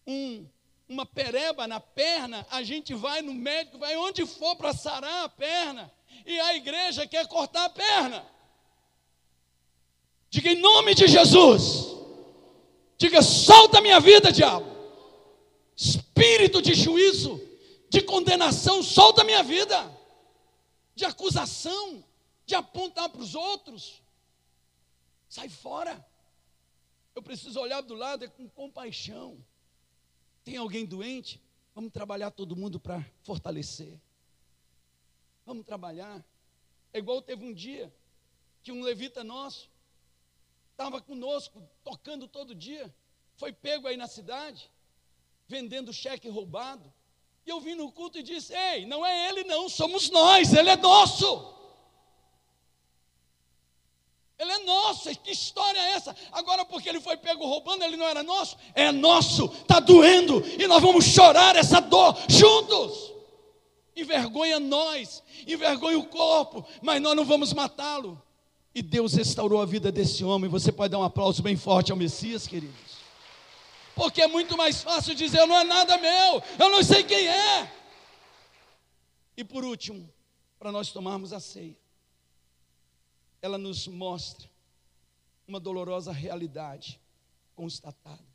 um, 0.05 0.45
uma 0.89 1.05
pereba 1.05 1.67
na 1.67 1.79
perna, 1.79 2.45
a 2.49 2.63
gente 2.63 2.93
vai 2.93 3.21
no 3.21 3.33
médico, 3.33 3.77
vai 3.77 3.95
onde 3.95 4.25
for 4.25 4.55
para 4.55 4.73
sarar 4.73 5.23
a 5.23 5.29
perna, 5.29 5.91
e 6.25 6.39
a 6.39 6.55
igreja 6.55 7.07
quer 7.07 7.27
cortar 7.27 7.65
a 7.65 7.69
perna? 7.69 8.25
Diga 10.29 10.51
em 10.51 10.59
nome 10.59 10.93
de 10.93 11.07
Jesus. 11.07 11.96
Diga: 12.97 13.21
solta 13.21 13.77
a 13.77 13.81
minha 13.81 13.99
vida, 13.99 14.31
diabo. 14.31 14.65
Espírito 15.75 16.61
de 16.61 16.73
juízo, 16.73 17.39
de 17.89 18.01
condenação, 18.01 18.81
solta 18.81 19.21
a 19.21 19.25
minha 19.25 19.43
vida. 19.43 19.95
De 20.95 21.05
acusação, 21.05 22.03
de 22.45 22.55
apontar 22.55 23.09
para 23.09 23.21
os 23.21 23.35
outros. 23.35 24.01
Sai 25.29 25.47
fora. 25.47 26.03
Eu 27.13 27.21
preciso 27.21 27.59
olhar 27.59 27.81
do 27.81 27.93
lado 27.93 28.25
é 28.25 28.27
com 28.27 28.49
compaixão. 28.49 29.43
Tem 30.43 30.57
alguém 30.57 30.85
doente? 30.85 31.41
Vamos 31.75 31.91
trabalhar 31.91 32.31
todo 32.31 32.55
mundo 32.55 32.79
para 32.79 33.05
fortalecer. 33.21 33.99
Vamos 35.45 35.65
trabalhar. 35.65 36.23
É 36.91 36.97
igual 36.97 37.21
teve 37.21 37.45
um 37.45 37.53
dia 37.53 37.93
que 38.63 38.71
um 38.71 38.81
levita 38.81 39.23
nosso 39.23 39.69
estava 40.77 41.01
conosco, 41.01 41.59
tocando 41.83 42.27
todo 42.27 42.53
dia, 42.53 42.93
foi 43.35 43.51
pego 43.51 43.87
aí 43.87 43.97
na 43.97 44.07
cidade, 44.07 44.69
vendendo 45.47 45.91
cheque 45.91 46.29
roubado. 46.29 46.93
E 47.43 47.49
eu 47.49 47.59
vim 47.59 47.73
no 47.73 47.91
culto 47.91 48.19
e 48.19 48.23
disse: 48.23 48.53
Ei, 48.53 48.85
não 48.85 49.03
é 49.03 49.27
ele, 49.27 49.43
não, 49.43 49.67
somos 49.67 50.11
nós, 50.11 50.53
ele 50.53 50.69
é 50.69 50.77
nosso. 50.77 51.55
Ele 54.37 54.51
é 54.51 54.59
nosso. 54.59 55.09
Que 55.21 55.31
história 55.31 55.79
é 55.79 55.91
essa? 55.93 56.15
Agora, 56.31 56.63
porque 56.63 56.87
ele 56.87 57.01
foi 57.01 57.17
pego 57.17 57.43
roubando, 57.43 57.83
ele 57.83 57.97
não 57.97 58.05
era 58.05 58.21
nosso? 58.21 58.55
É 58.75 58.91
nosso. 58.91 59.45
Está 59.45 59.79
doendo. 59.79 60.43
E 60.61 60.67
nós 60.67 60.79
vamos 60.79 61.05
chorar 61.05 61.55
essa 61.55 61.79
dor 61.79 62.15
juntos. 62.29 63.13
Envergonha 63.95 64.59
nós, 64.59 65.23
envergonha 65.47 65.97
o 65.97 66.05
corpo, 66.05 66.63
mas 66.83 67.01
nós 67.01 67.15
não 67.15 67.25
vamos 67.25 67.51
matá-lo. 67.51 68.21
E 68.73 68.81
Deus 68.81 69.13
restaurou 69.13 69.61
a 69.61 69.65
vida 69.65 69.91
desse 69.91 70.23
homem. 70.23 70.49
Você 70.49 70.71
pode 70.71 70.91
dar 70.91 70.99
um 70.99 71.03
aplauso 71.03 71.41
bem 71.41 71.55
forte 71.55 71.91
ao 71.91 71.97
Messias, 71.97 72.45
queridos. 72.45 72.97
Porque 73.95 74.21
é 74.21 74.27
muito 74.27 74.55
mais 74.55 74.81
fácil 74.83 75.15
dizer: 75.15 75.45
não 75.45 75.55
é 75.55 75.63
nada 75.63 75.97
meu, 75.97 76.43
eu 76.59 76.69
não 76.69 76.83
sei 76.83 77.03
quem 77.03 77.27
é. 77.27 77.71
E 79.35 79.43
por 79.43 79.63
último, 79.63 80.07
para 80.59 80.71
nós 80.71 80.91
tomarmos 80.91 81.33
a 81.33 81.39
ceia 81.39 81.75
ela 83.41 83.57
nos 83.57 83.87
mostra 83.87 84.49
uma 85.47 85.59
dolorosa 85.59 86.11
realidade 86.11 86.99
constatada. 87.55 88.25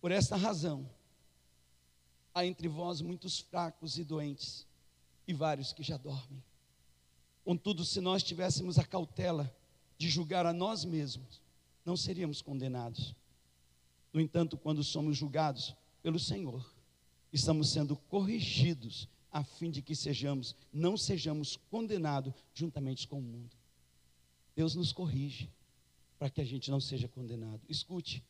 Por 0.00 0.10
esta 0.10 0.36
razão, 0.36 0.88
há 2.34 2.44
entre 2.46 2.68
vós 2.68 3.00
muitos 3.00 3.40
fracos 3.40 3.98
e 3.98 4.04
doentes, 4.04 4.66
e 5.26 5.32
vários 5.32 5.72
que 5.72 5.82
já 5.82 5.96
dormem. 5.96 6.42
Contudo, 7.44 7.84
se 7.84 8.00
nós 8.00 8.22
tivéssemos 8.22 8.78
a 8.78 8.84
cautela 8.84 9.54
de 9.98 10.08
julgar 10.08 10.46
a 10.46 10.52
nós 10.52 10.84
mesmos, 10.84 11.40
não 11.84 11.96
seríamos 11.96 12.40
condenados. 12.40 13.14
No 14.12 14.20
entanto, 14.20 14.56
quando 14.56 14.84
somos 14.84 15.16
julgados 15.16 15.74
pelo 16.02 16.18
Senhor, 16.18 16.64
estamos 17.32 17.70
sendo 17.70 17.96
corrigidos 17.96 19.08
a 19.30 19.42
fim 19.42 19.70
de 19.70 19.80
que 19.80 19.96
sejamos, 19.96 20.54
não 20.72 20.96
sejamos 20.96 21.56
condenados 21.70 22.34
juntamente 22.52 23.08
com 23.08 23.18
o 23.18 23.22
mundo. 23.22 23.56
Deus 24.54 24.74
nos 24.74 24.92
corrige 24.92 25.48
para 26.18 26.28
que 26.28 26.40
a 26.40 26.44
gente 26.44 26.70
não 26.70 26.80
seja 26.80 27.08
condenado. 27.08 27.62
Escute, 27.68 28.22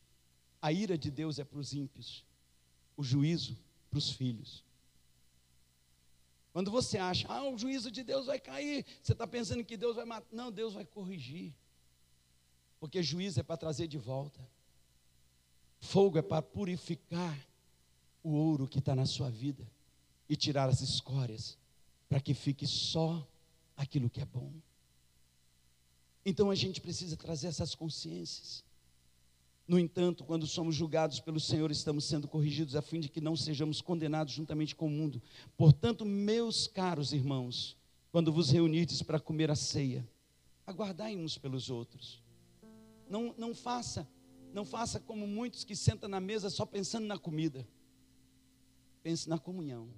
a 0.61 0.71
ira 0.71 0.97
de 0.97 1.11
Deus 1.11 1.37
é 1.37 1.43
para 1.43 1.59
os 1.59 1.73
ímpios, 1.73 2.23
o 2.95 3.03
juízo 3.03 3.57
para 3.89 3.99
os 3.99 4.09
filhos. 4.09 4.63
Quando 6.53 6.69
você 6.69 6.99
acha, 6.99 7.27
ah, 7.27 7.49
o 7.49 7.57
juízo 7.57 7.89
de 7.89 8.03
Deus 8.03 8.27
vai 8.27 8.39
cair, 8.39 8.85
você 9.01 9.11
está 9.11 9.25
pensando 9.25 9.65
que 9.65 9.75
Deus 9.75 9.95
vai 9.95 10.05
matar. 10.05 10.27
Não, 10.31 10.51
Deus 10.51 10.75
vai 10.75 10.85
corrigir. 10.85 11.51
Porque 12.79 13.01
juízo 13.01 13.39
é 13.39 13.43
para 13.43 13.57
trazer 13.57 13.87
de 13.87 13.97
volta. 13.97 14.39
Fogo 15.79 16.19
é 16.19 16.21
para 16.21 16.43
purificar 16.43 17.35
o 18.23 18.29
ouro 18.29 18.67
que 18.67 18.77
está 18.77 18.95
na 18.95 19.07
sua 19.07 19.31
vida 19.31 19.67
e 20.29 20.35
tirar 20.35 20.69
as 20.69 20.79
escórias, 20.79 21.57
para 22.07 22.21
que 22.21 22.35
fique 22.35 22.67
só 22.67 23.27
aquilo 23.75 24.09
que 24.09 24.21
é 24.21 24.25
bom. 24.25 24.53
Então 26.23 26.51
a 26.51 26.55
gente 26.55 26.79
precisa 26.79 27.17
trazer 27.17 27.47
essas 27.47 27.73
consciências. 27.73 28.63
No 29.67 29.79
entanto, 29.79 30.25
quando 30.25 30.45
somos 30.45 30.75
julgados 30.75 31.19
pelo 31.19 31.39
Senhor, 31.39 31.71
estamos 31.71 32.05
sendo 32.05 32.27
corrigidos 32.27 32.75
a 32.75 32.81
fim 32.81 32.99
de 32.99 33.07
que 33.07 33.21
não 33.21 33.35
sejamos 33.35 33.81
condenados 33.81 34.33
juntamente 34.33 34.75
com 34.75 34.87
o 34.87 34.89
mundo. 34.89 35.21
Portanto, 35.55 36.05
meus 36.05 36.67
caros 36.67 37.13
irmãos, 37.13 37.77
quando 38.11 38.31
vos 38.31 38.49
reunirdes 38.49 39.01
para 39.01 39.19
comer 39.19 39.49
a 39.49 39.55
ceia, 39.55 40.07
aguardai 40.67 41.15
uns 41.15 41.37
pelos 41.37 41.69
outros. 41.69 42.21
Não, 43.09 43.33
não 43.37 43.55
faça, 43.55 44.07
não 44.53 44.65
faça 44.65 44.99
como 44.99 45.25
muitos 45.25 45.63
que 45.63 45.75
sentam 45.75 46.09
na 46.09 46.19
mesa 46.19 46.49
só 46.49 46.65
pensando 46.65 47.07
na 47.07 47.17
comida. 47.17 47.65
Pense 49.01 49.29
na 49.29 49.37
comunhão. 49.39 49.89